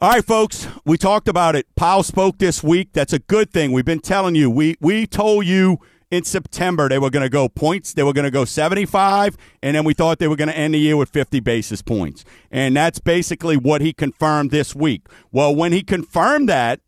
[0.00, 1.66] right, folks, we talked about it.
[1.76, 2.94] Powell spoke this week.
[2.94, 3.72] That's a good thing.
[3.72, 4.48] We've been telling you.
[4.48, 7.92] We we told you in September they were going to go points.
[7.92, 10.72] They were going to go 75, and then we thought they were going to end
[10.72, 12.24] the year with 50 basis points.
[12.50, 15.06] And that's basically what he confirmed this week.
[15.30, 16.80] Well, when he confirmed that,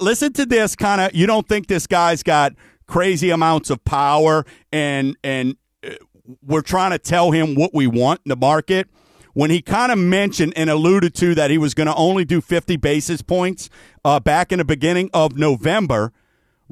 [0.00, 2.52] listen to this kind of, you don't think this guy's got–
[2.86, 5.90] crazy amounts of power and and uh,
[6.42, 8.88] we're trying to tell him what we want in the market
[9.36, 12.40] when he kind of mentioned and alluded to that he was going to only do
[12.40, 13.68] 50 basis points
[14.02, 16.10] uh, back in the beginning of November,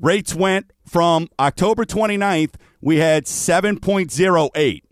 [0.01, 4.83] rates went from October 29th, we had 7.08.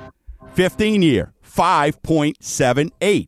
[0.54, 3.28] 15 year, 5.78.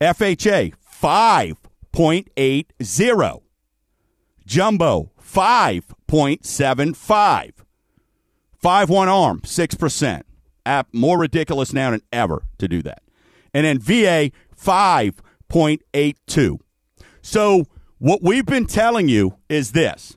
[0.00, 3.42] FHA, 5.80.
[4.44, 7.52] Jumbo, 5.75.
[8.58, 10.22] 5 1 arm, 6%.
[10.64, 13.02] App more ridiculous now than ever to do that.
[13.54, 16.58] And then VA, 5.82.
[17.20, 17.64] So,
[17.98, 20.16] what we've been telling you is this.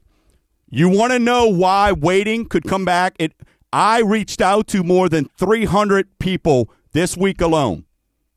[0.70, 3.16] You want to know why waiting could come back?
[3.20, 3.34] It,
[3.72, 7.86] I reached out to more than 300 people this week alone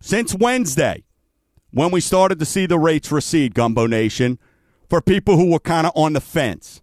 [0.00, 1.04] since Wednesday
[1.70, 4.38] when we started to see the rates recede, Gumbo Nation,
[4.88, 6.82] for people who were kind of on the fence.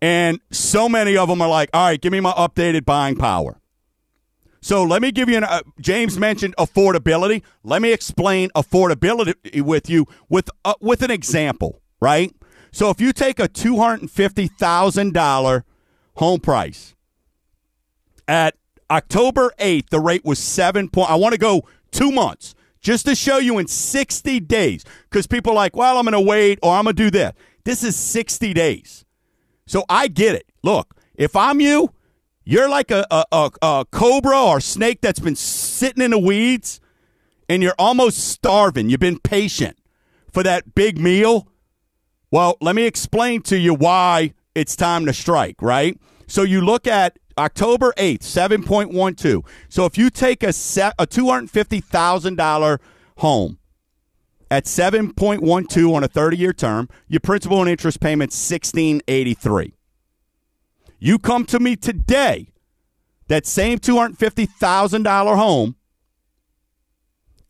[0.00, 3.60] And so many of them are like, all right, give me my updated buying power.
[4.64, 5.44] So let me give you an.
[5.44, 7.42] Uh, James mentioned affordability.
[7.64, 12.32] Let me explain affordability with you with uh, with an example, right?
[12.70, 15.64] So if you take a two hundred and fifty thousand dollar
[16.14, 16.94] home price
[18.28, 18.54] at
[18.88, 21.10] October eighth, the rate was seven point.
[21.10, 25.52] I want to go two months just to show you in sixty days because people
[25.52, 27.32] are like, well, I'm going to wait or I'm going to do this.
[27.64, 29.04] This is sixty days,
[29.66, 30.46] so I get it.
[30.62, 31.92] Look, if I'm you
[32.44, 36.80] you're like a, a, a, a cobra or snake that's been sitting in the weeds
[37.48, 38.90] and you're almost starving.
[38.90, 39.78] You've been patient
[40.32, 41.48] for that big meal.
[42.30, 45.98] Well, let me explain to you why it's time to strike, right?
[46.26, 49.46] So you look at October 8th, 7.12.
[49.68, 52.78] So if you take a, set, a $250,000
[53.18, 53.58] home
[54.50, 59.74] at 7.12 on a 30 year term, your principal and interest payment 1683.
[61.04, 62.52] You come to me today,
[63.26, 65.74] that same $250,000 home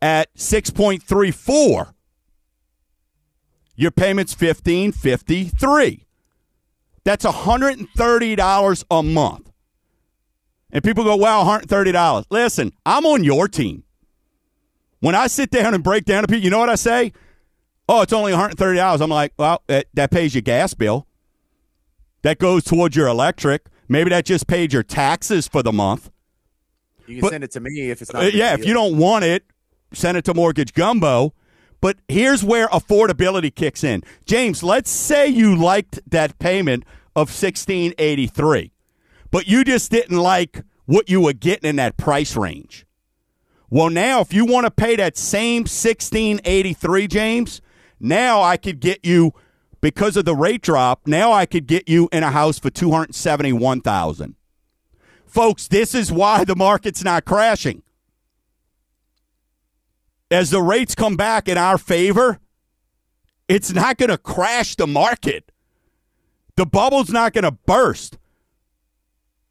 [0.01, 1.93] at 6.34,
[3.77, 6.07] your payment's 1553.
[7.05, 9.53] That's $130 a month.
[10.71, 12.25] And people go, well, $130.
[12.31, 13.85] Listen, I'm on your team.
[15.01, 17.13] When I sit down and break down to people, you know what I say?
[17.87, 19.01] Oh, it's only $130.
[19.03, 21.07] I'm like, well, that pays your gas bill.
[22.23, 23.67] That goes towards your electric.
[23.89, 26.11] Maybe that just paid your taxes for the month.
[27.07, 28.23] You can but, send it to me if it's not.
[28.23, 29.45] Uh, yeah, if you don't want it,
[29.93, 31.35] send it to Mortgage Gumbo.
[31.81, 34.05] But here's where affordability kicks in.
[34.25, 36.85] James, let's say you liked that payment
[37.17, 38.73] of 1683,
[39.33, 42.87] but you just didn't like what you were getting in that price range.
[43.69, 47.61] Well, now if you want to pay that same 1683, James,
[47.99, 49.33] now I could get you
[49.83, 54.37] because of the rate drop, now I could get you in a house for 271,000.
[55.27, 57.83] Folks, this is why the market's not crashing.
[60.31, 62.39] As the rates come back in our favor,
[63.49, 65.51] it's not going to crash the market.
[66.57, 68.19] The bubble's not going to burst.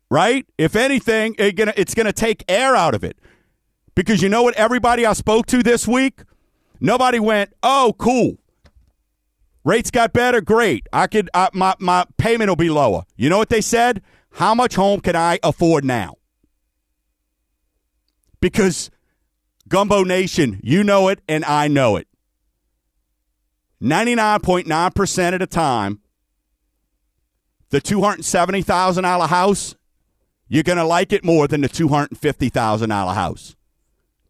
[0.09, 0.45] Right?
[0.57, 3.17] If anything, it's going to take air out of it.
[3.95, 6.21] Because you know what everybody I spoke to this week?
[6.79, 8.40] Nobody went, "Oh, cool.
[9.63, 10.87] Rates got better, great.
[10.91, 13.03] I could my my payment will be lower.
[13.15, 14.01] You know what they said?
[14.31, 16.15] How much home can I afford now?
[18.39, 18.89] Because
[19.67, 22.07] Gumbo Nation, you know it and I know it.
[23.81, 26.01] 99.9% of the time,
[27.69, 29.75] the $270,000 house,
[30.47, 33.55] you're going to like it more than the $250,000 house.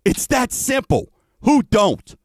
[0.06, 1.12] It's that simple.
[1.42, 2.16] Who don't?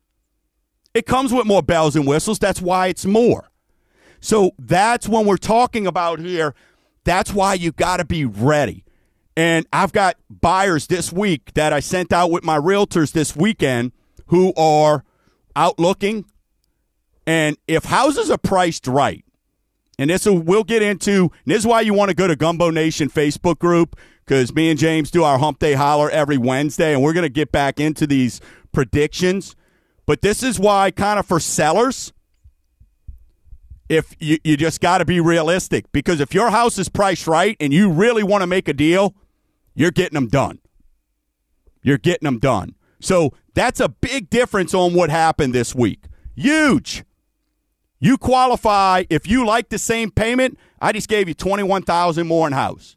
[0.97, 2.39] It comes with more bells and whistles.
[2.39, 3.51] That's why it's more.
[4.19, 6.55] So that's when we're talking about here.
[7.05, 8.83] That's why you got to be ready.
[9.37, 13.93] And I've got buyers this week that I sent out with my realtors this weekend
[14.29, 15.05] who are
[15.55, 16.25] out looking.
[17.27, 19.23] And if houses are priced right,
[19.99, 22.71] and this will, we'll get into, this is why you want to go to Gumbo
[22.71, 27.03] Nation Facebook group because me and James do our Hump Day Holler every Wednesday, and
[27.03, 28.41] we're going to get back into these
[28.73, 29.57] predictions
[30.07, 32.13] but this is why, kind of for sellers,
[33.89, 37.57] if you, you just got to be realistic because if your house is priced right
[37.61, 39.15] and you really want to make a deal,
[39.75, 40.59] you're getting them done.
[41.83, 42.75] You're getting them done.
[43.01, 46.07] So that's a big difference on what happened this week.
[46.35, 47.05] Huge.
[48.01, 50.59] You qualify if you like the same payment.
[50.81, 52.96] I just gave you twenty one thousand more in house,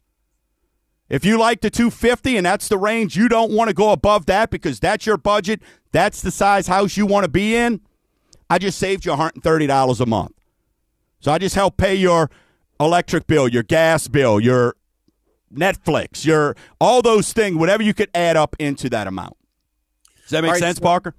[1.10, 4.26] If you like the 250 and that's the range, you don't want to go above
[4.26, 7.80] that because that's your budget, that's the size house you want to be in.
[8.48, 10.32] I just saved you $130 a month.
[11.18, 12.30] So I just help pay your
[12.78, 14.76] electric bill, your gas bill, your
[15.52, 19.36] Netflix, your all those things, whatever you could add up into that amount.
[20.22, 21.14] Does that make right, sense, so, Parker?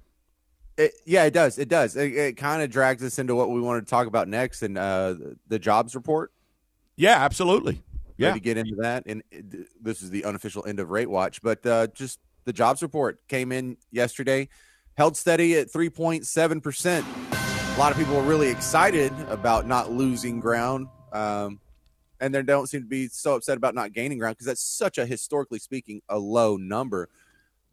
[0.78, 1.58] It, yeah, it does.
[1.58, 1.96] It does.
[1.96, 4.78] It, it kind of drags us into what we want to talk about next and
[4.78, 5.14] uh,
[5.48, 6.32] the jobs report.
[6.96, 7.82] Yeah, absolutely.
[8.22, 9.04] Yeah, maybe get into that.
[9.06, 9.22] And
[9.80, 13.52] this is the unofficial end of rate watch, but uh, just the jobs report came
[13.52, 14.48] in yesterday,
[14.94, 17.06] held steady at three point seven percent.
[17.32, 20.88] A lot of people were really excited about not losing ground.
[21.12, 21.60] Um,
[22.22, 24.96] and they don't seem to be so upset about not gaining ground because that's such
[24.96, 27.08] a historically speaking a low number.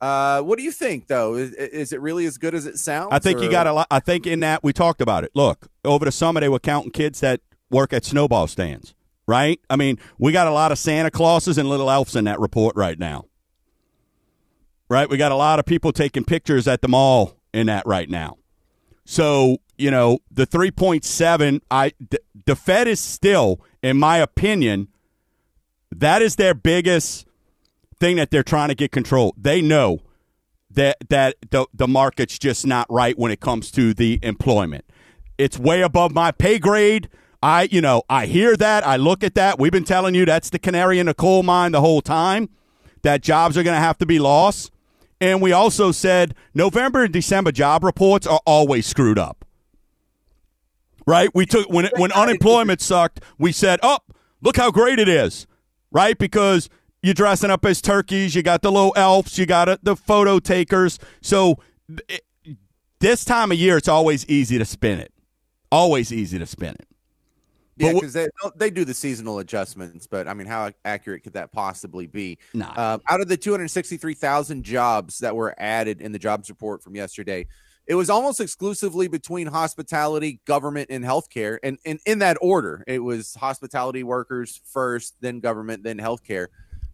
[0.02, 1.36] Uh, what do you think, though?
[1.36, 3.10] Is, is, it really as good as it sounds?
[3.12, 3.44] I think or?
[3.44, 3.88] you got a lot.
[3.92, 5.32] I think in that we talked about it.
[5.36, 8.96] Look, over the summer they were counting kids that work at snowball stands,
[9.30, 9.62] right?
[9.70, 12.76] I mean, we got a lot of Santa Clauses and little elves in that report
[12.76, 13.26] right now,
[14.90, 15.10] right?
[15.10, 18.38] We got a lot of people taking pictures at the mall in that right now.
[19.06, 21.62] So you know the three point seven.
[21.72, 21.94] I
[22.46, 24.90] the Fed is still in my opinion,
[25.92, 27.26] that is their biggest
[28.00, 29.34] thing that they're trying to get control.
[29.38, 30.00] They know
[30.72, 34.86] that that the the market's just not right when it comes to the employment.
[35.38, 37.10] It's way above my pay grade.
[37.42, 38.86] I, you know, I hear that.
[38.86, 39.60] I look at that.
[39.60, 42.50] We've been telling you that's the canary in the coal mine the whole time.
[43.02, 44.72] That jobs are going to have to be lost.
[45.22, 49.46] And we also said November and December job reports are always screwed up
[51.10, 51.34] right?
[51.34, 53.98] We took when when unemployment sucked, we said, "Oh,
[54.42, 55.48] look how great it is,"
[55.92, 56.18] right?
[56.18, 56.70] Because
[57.02, 61.00] you're dressing up as turkeys, you got the little elves, you got the photo takers.
[61.22, 61.58] So
[62.08, 62.22] it,
[63.00, 65.12] this time of year, it's always easy to spin it.
[65.72, 66.88] Always easy to spin it.
[67.80, 68.28] Yeah, because they
[68.58, 72.38] they do the seasonal adjustments, but I mean, how accurate could that possibly be?
[72.54, 72.74] Nah.
[72.76, 77.48] Uh, out of the 263,000 jobs that were added in the jobs report from yesterday,
[77.88, 81.58] it was almost exclusively between hospitality, government, and healthcare.
[81.64, 86.48] And, and in that order, it was hospitality workers first, then government, then healthcare.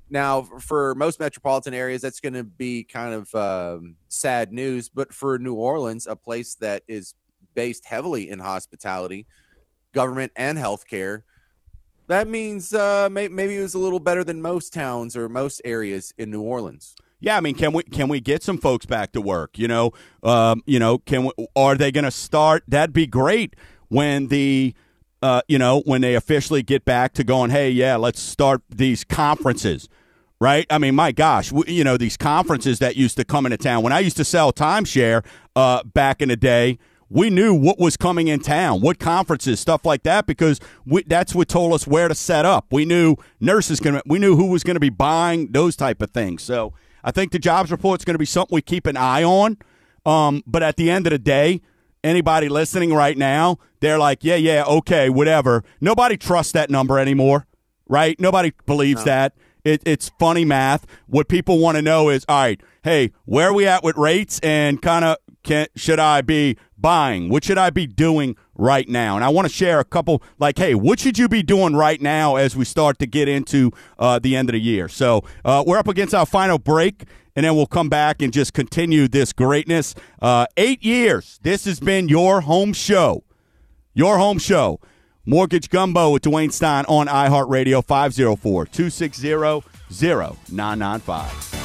[0.10, 4.88] Now, for most metropolitan areas, that's going to be kind of um, sad news.
[4.88, 7.16] But for New Orleans, a place that is
[7.56, 9.26] based heavily in hospitality,
[9.96, 11.24] government, and healthcare,
[12.08, 15.62] that means uh, may- maybe it was a little better than most towns or most
[15.66, 16.96] areas in New Orleans.
[17.20, 19.58] Yeah, I mean, can we can we get some folks back to work?
[19.58, 19.92] You know,
[20.22, 22.64] um, you know, can we, are they going to start?
[22.68, 23.56] That'd be great
[23.88, 24.76] when the
[25.24, 27.50] uh, you know when they officially get back to going.
[27.50, 29.90] Hey, yeah, let's start these conferences.
[30.42, 30.68] Right?
[30.70, 33.82] I mean, my gosh, we, you know these conferences that used to come into town.
[33.82, 35.26] When I used to sell timeshare
[35.56, 36.78] uh, back in the day,
[37.10, 41.36] we knew what was coming in town, what conferences, stuff like that, because we, that's
[41.36, 42.66] what told us where to set up.
[42.72, 46.12] We knew nurses going we knew who was going to be buying those type of
[46.12, 46.44] things.
[46.44, 49.24] So I think the jobs report is going to be something we keep an eye
[49.24, 49.58] on.
[50.06, 51.62] Um, but at the end of the day,
[52.04, 55.64] anybody listening right now, they're like, yeah, yeah, okay, whatever.
[55.82, 57.46] Nobody trusts that number anymore,
[57.88, 58.20] right?
[58.20, 59.12] Nobody believes no.
[59.12, 59.34] that.
[59.64, 60.86] It, it's funny math.
[61.08, 64.40] What people want to know is, all right, hey, where are we at with rates,
[64.42, 65.18] and kind of
[65.76, 67.30] should I be buying?
[67.30, 69.16] What should I be doing right now?
[69.16, 72.02] And I want to share a couple, like, hey, what should you be doing right
[72.02, 74.88] now as we start to get into uh, the end of the year?
[74.88, 78.54] So uh, we're up against our final break, and then we'll come back and just
[78.54, 79.96] continue this greatness.
[80.22, 81.40] Uh, eight years.
[81.44, 83.24] This has been your home show.
[83.94, 84.80] Your home show.
[85.26, 89.30] Mortgage Gumbo with Dwayne Stein on iHeartRadio 504 260
[89.90, 91.65] 0995.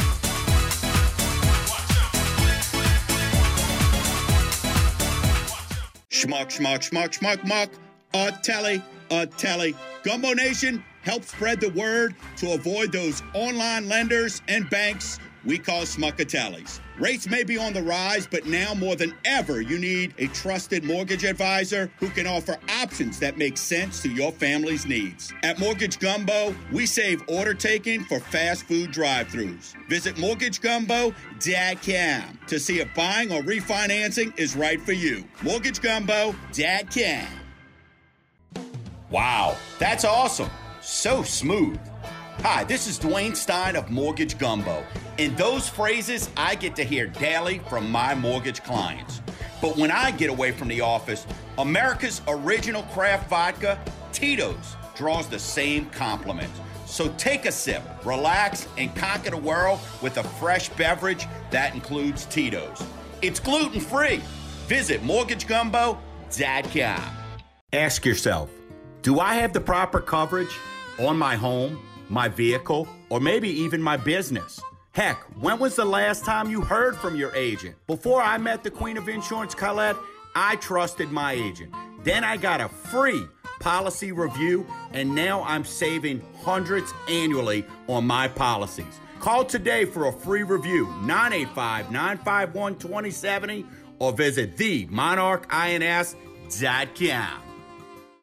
[6.10, 7.70] Schmuck, schmuck, schmuck, schmuck, schmuck.
[8.14, 8.82] A telly,
[9.12, 9.76] a telly.
[10.02, 15.82] Gumbo Nation, help spread the word to avoid those online lenders and banks we call
[15.82, 16.80] smuckatellis.
[17.00, 20.84] Rates may be on the rise, but now more than ever, you need a trusted
[20.84, 25.32] mortgage advisor who can offer options that make sense to your family's needs.
[25.42, 29.74] At Mortgage Gumbo, we save order taking for fast food drive throughs.
[29.88, 35.24] Visit mortgagegumbo.com to see if buying or refinancing is right for you.
[35.38, 37.26] Mortgagegumbo.com.
[39.08, 40.50] Wow, that's awesome.
[40.82, 41.80] So smooth.
[42.42, 44.84] Hi, this is Dwayne Stein of Mortgage Gumbo.
[45.20, 49.20] And those phrases I get to hear daily from my mortgage clients.
[49.60, 51.26] But when I get away from the office,
[51.58, 53.78] America's original craft vodka,
[54.12, 56.58] Tito's, draws the same compliments.
[56.86, 62.24] So take a sip, relax, and conquer the world with a fresh beverage that includes
[62.24, 62.82] Tito's.
[63.20, 64.22] It's gluten free.
[64.68, 67.16] Visit mortgagegumbo.com.
[67.74, 68.50] Ask yourself
[69.02, 70.56] Do I have the proper coverage
[70.98, 71.78] on my home?
[72.10, 74.60] my vehicle, or maybe even my business.
[74.92, 77.76] Heck, when was the last time you heard from your agent?
[77.86, 79.94] Before I met the Queen of Insurance, Colette,
[80.34, 81.72] I trusted my agent.
[82.02, 83.24] Then I got a free
[83.60, 88.98] policy review, and now I'm saving hundreds annually on my policies.
[89.20, 93.64] Call today for a free review, 985 951 2070,
[94.00, 97.42] or visit themonarchins.com.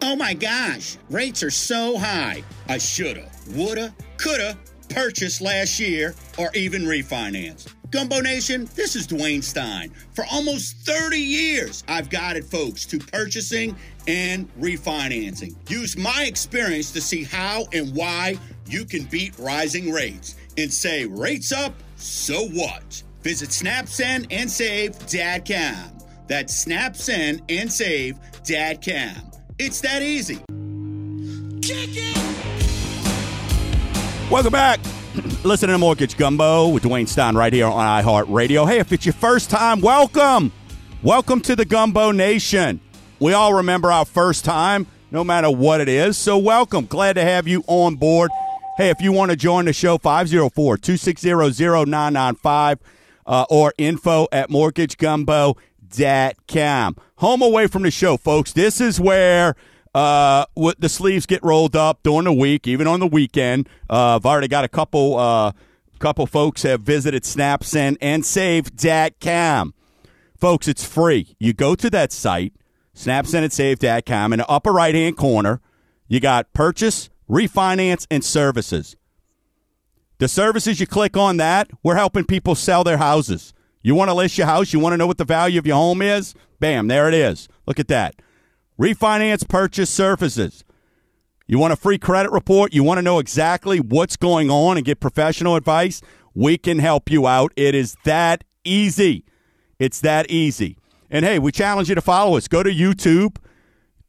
[0.02, 2.44] Oh my gosh, rates are so high.
[2.68, 4.58] I shoulda, woulda, coulda
[4.90, 7.74] purchased last year or even refinanced.
[7.90, 9.92] Gumbo Nation, this is Dwayne Stein.
[10.14, 13.78] For almost 30 years, I've guided folks to purchasing
[14.08, 15.56] and refinancing.
[15.70, 21.06] Use my experience to see how and why you can beat rising rates and say,
[21.06, 23.04] rates up, so what?
[23.22, 25.94] Visit snapsendandsave.com.
[26.28, 29.32] That's snapsendandsave.com.
[29.60, 30.40] It's that easy.
[34.30, 34.82] Welcome back.
[35.46, 38.68] Listen to Mortgage Gumbo with Dwayne Stein right here on iHeartRadio.
[38.68, 40.52] Hey, if it's your first time, welcome.
[41.02, 42.82] Welcome to the Gumbo Nation.
[43.22, 46.18] We all remember our first time, no matter what it is.
[46.18, 46.88] So, welcome.
[46.88, 48.30] Glad to have you on board.
[48.76, 52.80] Hey, if you want to join the show, 504 260 0995
[53.26, 56.96] uh, or info at mortgagegumbo.com.
[57.16, 58.52] Home away from the show, folks.
[58.52, 59.56] This is where
[59.98, 60.46] uh,
[60.78, 63.68] the sleeves get rolled up during the week, even on the weekend.
[63.90, 65.54] Uh, I've already got a couple uh,
[65.98, 69.74] couple folks have visited SnapSend and Save.com.
[70.40, 71.36] Folks, it's free.
[71.40, 72.54] You go to that site,
[72.96, 74.34] SnapSendandSave.com.
[74.34, 75.62] In the upper right hand corner,
[76.08, 78.96] you got purchase, refinance, and services.
[80.20, 83.52] The services you click on that, we're helping people sell their houses.
[83.82, 84.74] You want to list your house?
[84.74, 86.36] You want to know what the value of your home is?
[86.60, 87.50] Bam, there it is.
[87.66, 88.14] Look at that.
[88.80, 90.64] Refinance purchase services.
[91.48, 92.74] You want a free credit report?
[92.74, 96.02] You want to know exactly what's going on and get professional advice?
[96.36, 97.52] We can help you out.
[97.56, 99.26] It is that easy.
[99.80, 100.78] It's that easy.
[101.10, 102.48] And hey, we challenge you to follow us.
[102.48, 103.38] Go to YouTube,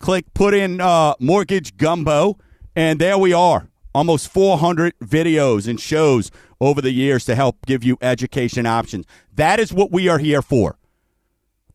[0.00, 2.36] click, put in uh, Mortgage Gumbo,
[2.76, 3.70] and there we are.
[3.94, 9.06] Almost 400 videos and shows over the years to help give you education options.
[9.34, 10.76] That is what we are here for.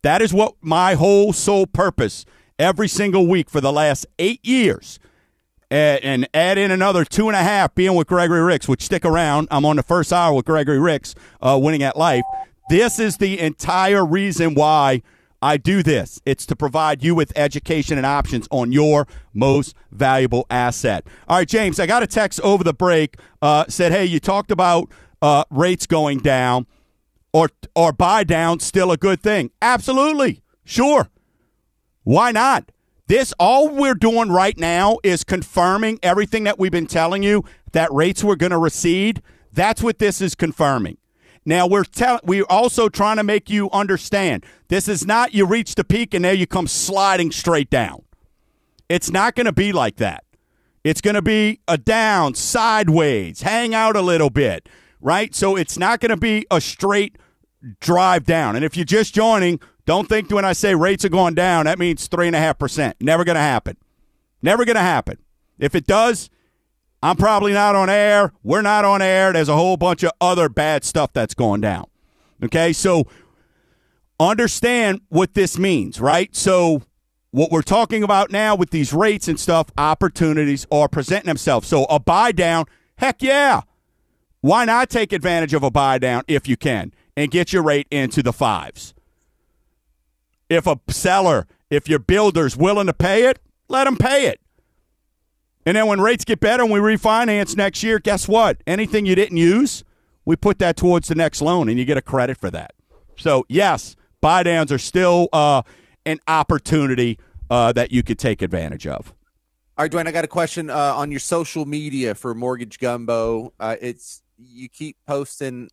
[0.04, 2.26] That is what my whole sole purpose
[2.60, 5.00] every single week for the last eight years.
[5.70, 9.48] And, add in another two and a half being with Gregory Ricks, which stick around.
[9.50, 12.24] I'm on the first hour with Gregory Ricks, uh, winning at life.
[12.70, 15.02] This is the entire reason why
[15.42, 16.22] I do this.
[16.26, 21.06] It's to provide you with education and options on your most valuable asset.
[21.28, 23.18] All right, James, I got a text over the break.
[23.42, 24.90] Uh, said, hey, you talked about
[25.22, 26.68] uh, rates going down
[27.34, 28.60] or or buy down.
[28.60, 29.52] Still a good thing?
[29.62, 31.10] Absolutely, sure.
[32.04, 32.72] Why not?
[33.08, 37.44] This all we're doing right now is confirming everything that we've been telling you
[37.74, 39.22] that rates were going to recede.
[39.52, 40.98] That's what this is confirming.
[41.46, 45.76] Now we're telling we're also trying to make you understand this is not you reach
[45.76, 48.04] the peak and there you come sliding straight down.
[48.88, 50.24] It's not going to be like that.
[50.84, 54.68] It's going to be a down, sideways, hang out a little bit,
[55.02, 55.34] right?
[55.34, 57.18] So it's not going to be a straight
[57.80, 58.56] drive down.
[58.56, 61.80] And if you're just joining, don't think when I say rates are going down, that
[61.80, 62.94] means 3.5%.
[63.02, 63.78] Never going to happen.
[64.42, 65.18] Never going to happen.
[65.60, 66.30] If it does,
[67.02, 68.32] I'm probably not on air.
[68.44, 69.34] We're not on air.
[69.34, 71.86] There's a whole bunch of other bad stuff that's going down.
[72.44, 73.08] Okay, so
[74.20, 76.34] understand what this means, right?
[76.36, 76.82] So,
[77.32, 81.68] what we're talking about now with these rates and stuff, opportunities are presenting themselves.
[81.68, 82.66] So, a buy down,
[82.98, 83.62] heck yeah.
[84.42, 87.88] Why not take advantage of a buy down if you can and get your rate
[87.92, 88.94] into the fives?
[90.50, 94.40] If a seller, if your builder's willing to pay it, let them pay it.
[95.66, 98.62] And then when rates get better and we refinance next year, guess what?
[98.68, 99.84] Anything you didn't use,
[100.26, 102.74] we put that towards the next loan and you get a credit for that.
[103.18, 105.62] So, yes, buy downs are still uh,
[106.06, 107.18] an opportunity
[107.50, 109.14] uh, that you could take advantage of.
[109.78, 113.54] All right, Dwayne, I got a question uh, on your social media for Mortgage Gumbo.
[113.60, 115.70] Uh, it's you keep posting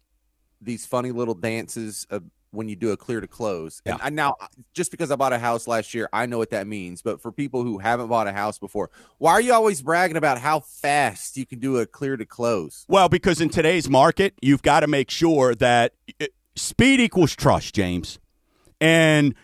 [0.60, 2.06] these funny little dances
[2.52, 3.80] when you do a clear to close.
[3.84, 3.94] Yeah.
[3.94, 4.36] And I, now,
[4.74, 7.02] just because I bought a house last year, I know what that means.
[7.02, 10.38] But for people who haven't bought a house before, why are you always bragging about
[10.38, 12.84] how fast you can do a clear to close?
[12.88, 17.74] Well, because in today's market, you've got to make sure that it, speed equals trust,
[17.74, 18.18] James.
[18.80, 19.34] And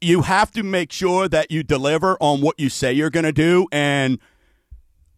[0.00, 3.32] you have to make sure that you deliver on what you say you're going to
[3.32, 3.66] do.
[3.72, 4.18] And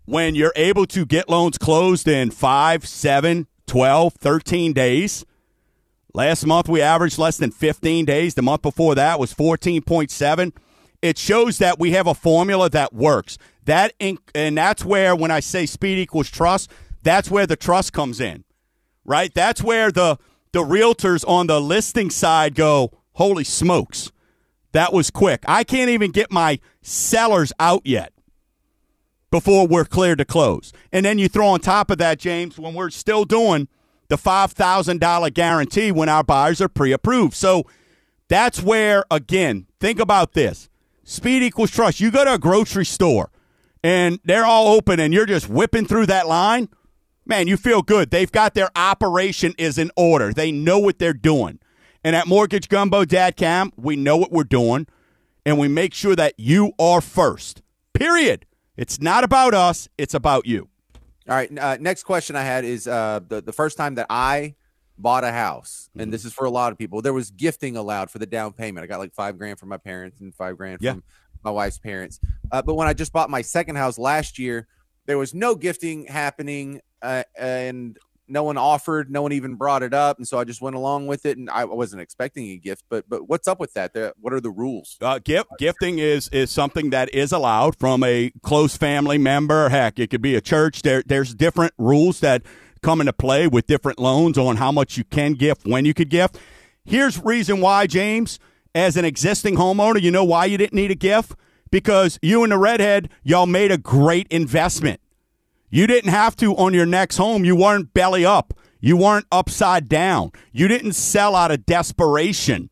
[0.04, 5.24] when you're able to get loans closed in five, seven, 12, 13 days,
[6.14, 8.34] Last month we averaged less than 15 days.
[8.34, 10.52] The month before that was 14.7.
[11.00, 13.38] It shows that we have a formula that works.
[13.64, 16.70] That inc- and that's where when I say speed equals trust,
[17.02, 18.44] That's where the trust comes in,
[19.04, 19.32] right?
[19.34, 20.18] That's where the
[20.52, 24.12] the realtors on the listing side go, holy smokes,
[24.72, 25.42] that was quick.
[25.48, 28.12] I can't even get my sellers out yet
[29.30, 30.72] before we're cleared to close.
[30.92, 33.66] And then you throw on top of that, James, when we're still doing
[34.12, 37.34] the $5,000 guarantee when our buyers are pre approved.
[37.34, 37.64] So
[38.28, 40.68] that's where, again, think about this
[41.02, 41.98] speed equals trust.
[41.98, 43.30] You go to a grocery store
[43.82, 46.68] and they're all open and you're just whipping through that line.
[47.24, 48.10] Man, you feel good.
[48.10, 50.34] They've got their operation is in order.
[50.34, 51.58] They know what they're doing.
[52.04, 54.86] And at Mortgage Gumbo dot com, we know what we're doing
[55.46, 57.62] and we make sure that you are first.
[57.94, 58.44] Period.
[58.76, 60.68] It's not about us, it's about you.
[61.28, 61.56] All right.
[61.56, 64.54] Uh, next question I had is uh, the the first time that I
[64.98, 66.00] bought a house, Mm-hmm.
[66.00, 67.00] and this is for a lot of people.
[67.02, 68.82] There was gifting allowed for the down payment.
[68.84, 70.92] I got like five grand from my parents and five grand Yeah.
[70.92, 71.02] from
[71.44, 72.20] my wife's parents.
[72.50, 74.66] Uh, but when I just bought my second house last year,
[75.06, 77.98] there was no gifting happening, uh, and
[78.32, 79.10] no one offered.
[79.10, 81.36] No one even brought it up, and so I just went along with it.
[81.36, 83.92] And I wasn't expecting a gift, but but what's up with that?
[84.18, 84.96] What are the rules?
[85.00, 89.68] Uh, gift gifting is is something that is allowed from a close family member.
[89.68, 90.82] Heck, it could be a church.
[90.82, 92.42] There there's different rules that
[92.82, 96.08] come into play with different loans on how much you can gift, when you could
[96.08, 96.38] gift.
[96.84, 98.40] Here's reason why, James,
[98.74, 101.34] as an existing homeowner, you know why you didn't need a gift
[101.70, 105.00] because you and the redhead y'all made a great investment.
[105.74, 107.46] You didn't have to on your next home.
[107.46, 108.52] You weren't belly up.
[108.78, 110.32] You weren't upside down.
[110.52, 112.68] You didn't sell out of desperation.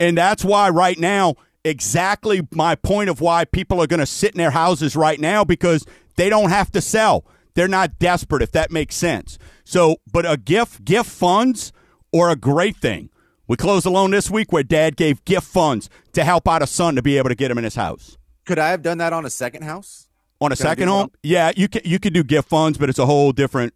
[0.00, 4.32] And that's why right now, exactly my point of why people are going to sit
[4.32, 7.24] in their houses right now because they don't have to sell.
[7.54, 9.38] They're not desperate, if that makes sense.
[9.62, 11.72] So, but a gift, gift funds
[12.12, 13.10] or a great thing.
[13.46, 16.66] We closed a loan this week where dad gave gift funds to help out a
[16.66, 18.18] son to be able to get him in his house.
[18.44, 20.07] Could I have done that on a second house?
[20.40, 22.98] On a Can second home, yeah, you can you could do gift funds, but it's
[22.98, 23.74] a whole different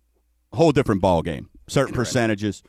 [0.53, 1.49] whole different ball game.
[1.69, 2.63] Certain percentages.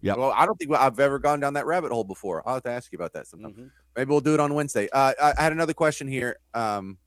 [0.00, 0.14] Yeah.
[0.16, 2.42] Well, I don't think I've ever gone down that rabbit hole before.
[2.46, 3.52] I'll have to ask you about that sometime.
[3.52, 3.66] Mm-hmm.
[3.96, 4.88] Maybe we'll do it on Wednesday.
[4.90, 6.38] Uh, I, I had another question here.
[6.52, 6.98] Um,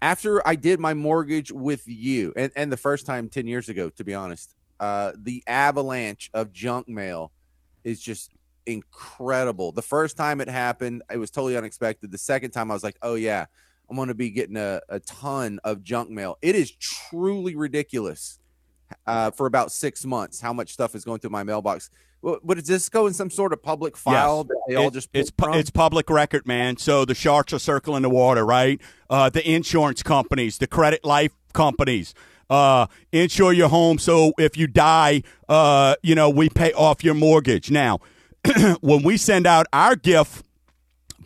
[0.00, 3.88] after I did my mortgage with you, and, and the first time 10 years ago,
[3.90, 7.32] to be honest, uh, the avalanche of junk mail
[7.84, 8.32] is just
[8.66, 9.72] incredible.
[9.72, 12.10] The first time it happened, it was totally unexpected.
[12.10, 13.46] The second time, I was like, oh, yeah,
[13.92, 16.38] I'm going to be getting a, a ton of junk mail.
[16.40, 18.38] It is truly ridiculous
[19.06, 21.90] uh, for about six months how much stuff is going through my mailbox.
[22.22, 25.10] But does this go in some sort of public file that they all It- just
[25.12, 25.52] it's from?
[25.58, 26.78] it's public record, man.
[26.78, 28.80] So the sharks are circling the water, right?
[29.10, 32.14] Uh, the insurance companies, the credit life companies,
[32.48, 33.98] uh, insure your home.
[33.98, 37.70] So if you die, uh, you know we pay off your mortgage.
[37.70, 38.00] Now,
[38.80, 40.46] when we send out our gift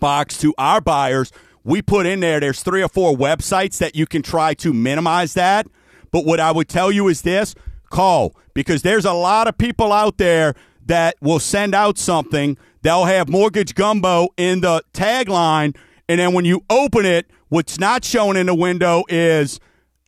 [0.01, 1.31] box to our buyers,
[1.67, 2.39] we put in there.
[2.39, 5.67] There's three or four websites that you can try to minimize that.
[6.12, 7.55] But what I would tell you is this:
[7.91, 10.55] call because there's a lot of people out there
[10.87, 12.57] that will send out something.
[12.83, 15.77] They'll have mortgage gumbo in the tagline,
[16.09, 19.59] and then when you open it, what's not shown in the window is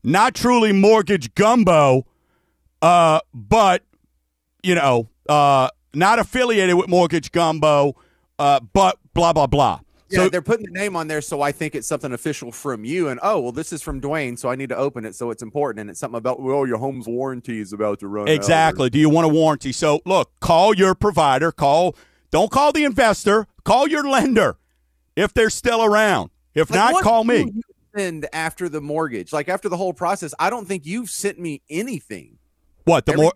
[0.05, 2.07] not truly mortgage gumbo,
[2.83, 3.83] uh, but
[4.63, 7.97] you know, uh, not affiliated with mortgage gumbo,
[8.39, 9.81] uh, but blah blah blah.
[10.11, 12.85] Yeah, so they're putting the name on there, so I think it's something official from
[12.85, 13.09] you.
[13.09, 15.43] And oh, well, this is from Dwayne, so I need to open it, so it's
[15.43, 15.81] important.
[15.81, 18.29] And it's something about well, your home's warranty is about to run.
[18.29, 18.35] out.
[18.35, 18.89] Exactly.
[18.91, 19.73] Do you want a warranty?
[19.73, 21.53] So look, call your provider.
[21.53, 21.95] Call.
[22.31, 23.47] Don't call the investor.
[23.65, 24.57] Call your lender
[25.17, 26.31] if they're still around.
[26.55, 27.63] If Like, not, call me.
[27.97, 30.35] Send after the mortgage, like after the whole process.
[30.39, 32.39] I don't think you've sent me anything.
[32.85, 33.33] What the more?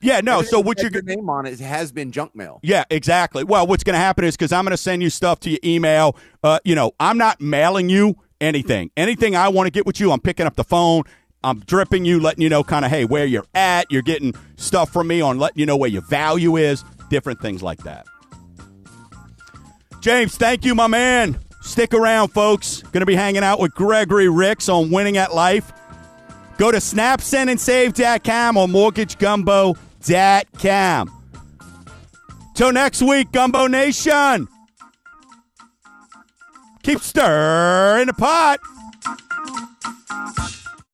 [0.00, 0.42] Yeah, no.
[0.42, 2.60] So what you're your name on it has been junk mail.
[2.62, 3.44] Yeah, exactly.
[3.44, 5.58] Well, what's going to happen is because I'm going to send you stuff to your
[5.62, 6.16] email.
[6.42, 8.90] Uh, you know, I'm not mailing you anything.
[8.96, 11.02] Anything I want to get with you, I'm picking up the phone.
[11.42, 13.90] I'm dripping you, letting you know kind of, hey, where you're at.
[13.90, 17.62] You're getting stuff from me on letting you know where your value is, different things
[17.62, 18.06] like that.
[20.00, 21.38] James, thank you, my man.
[21.60, 22.82] Stick around, folks.
[22.82, 25.72] Going to be hanging out with Gregory Ricks on Winning at Life.
[26.56, 28.66] Go to snapsendandsave.com or
[30.02, 31.16] gmail.com.
[32.54, 34.48] Till next week, Gumbo Nation.
[36.82, 38.60] Keep stirring the pot.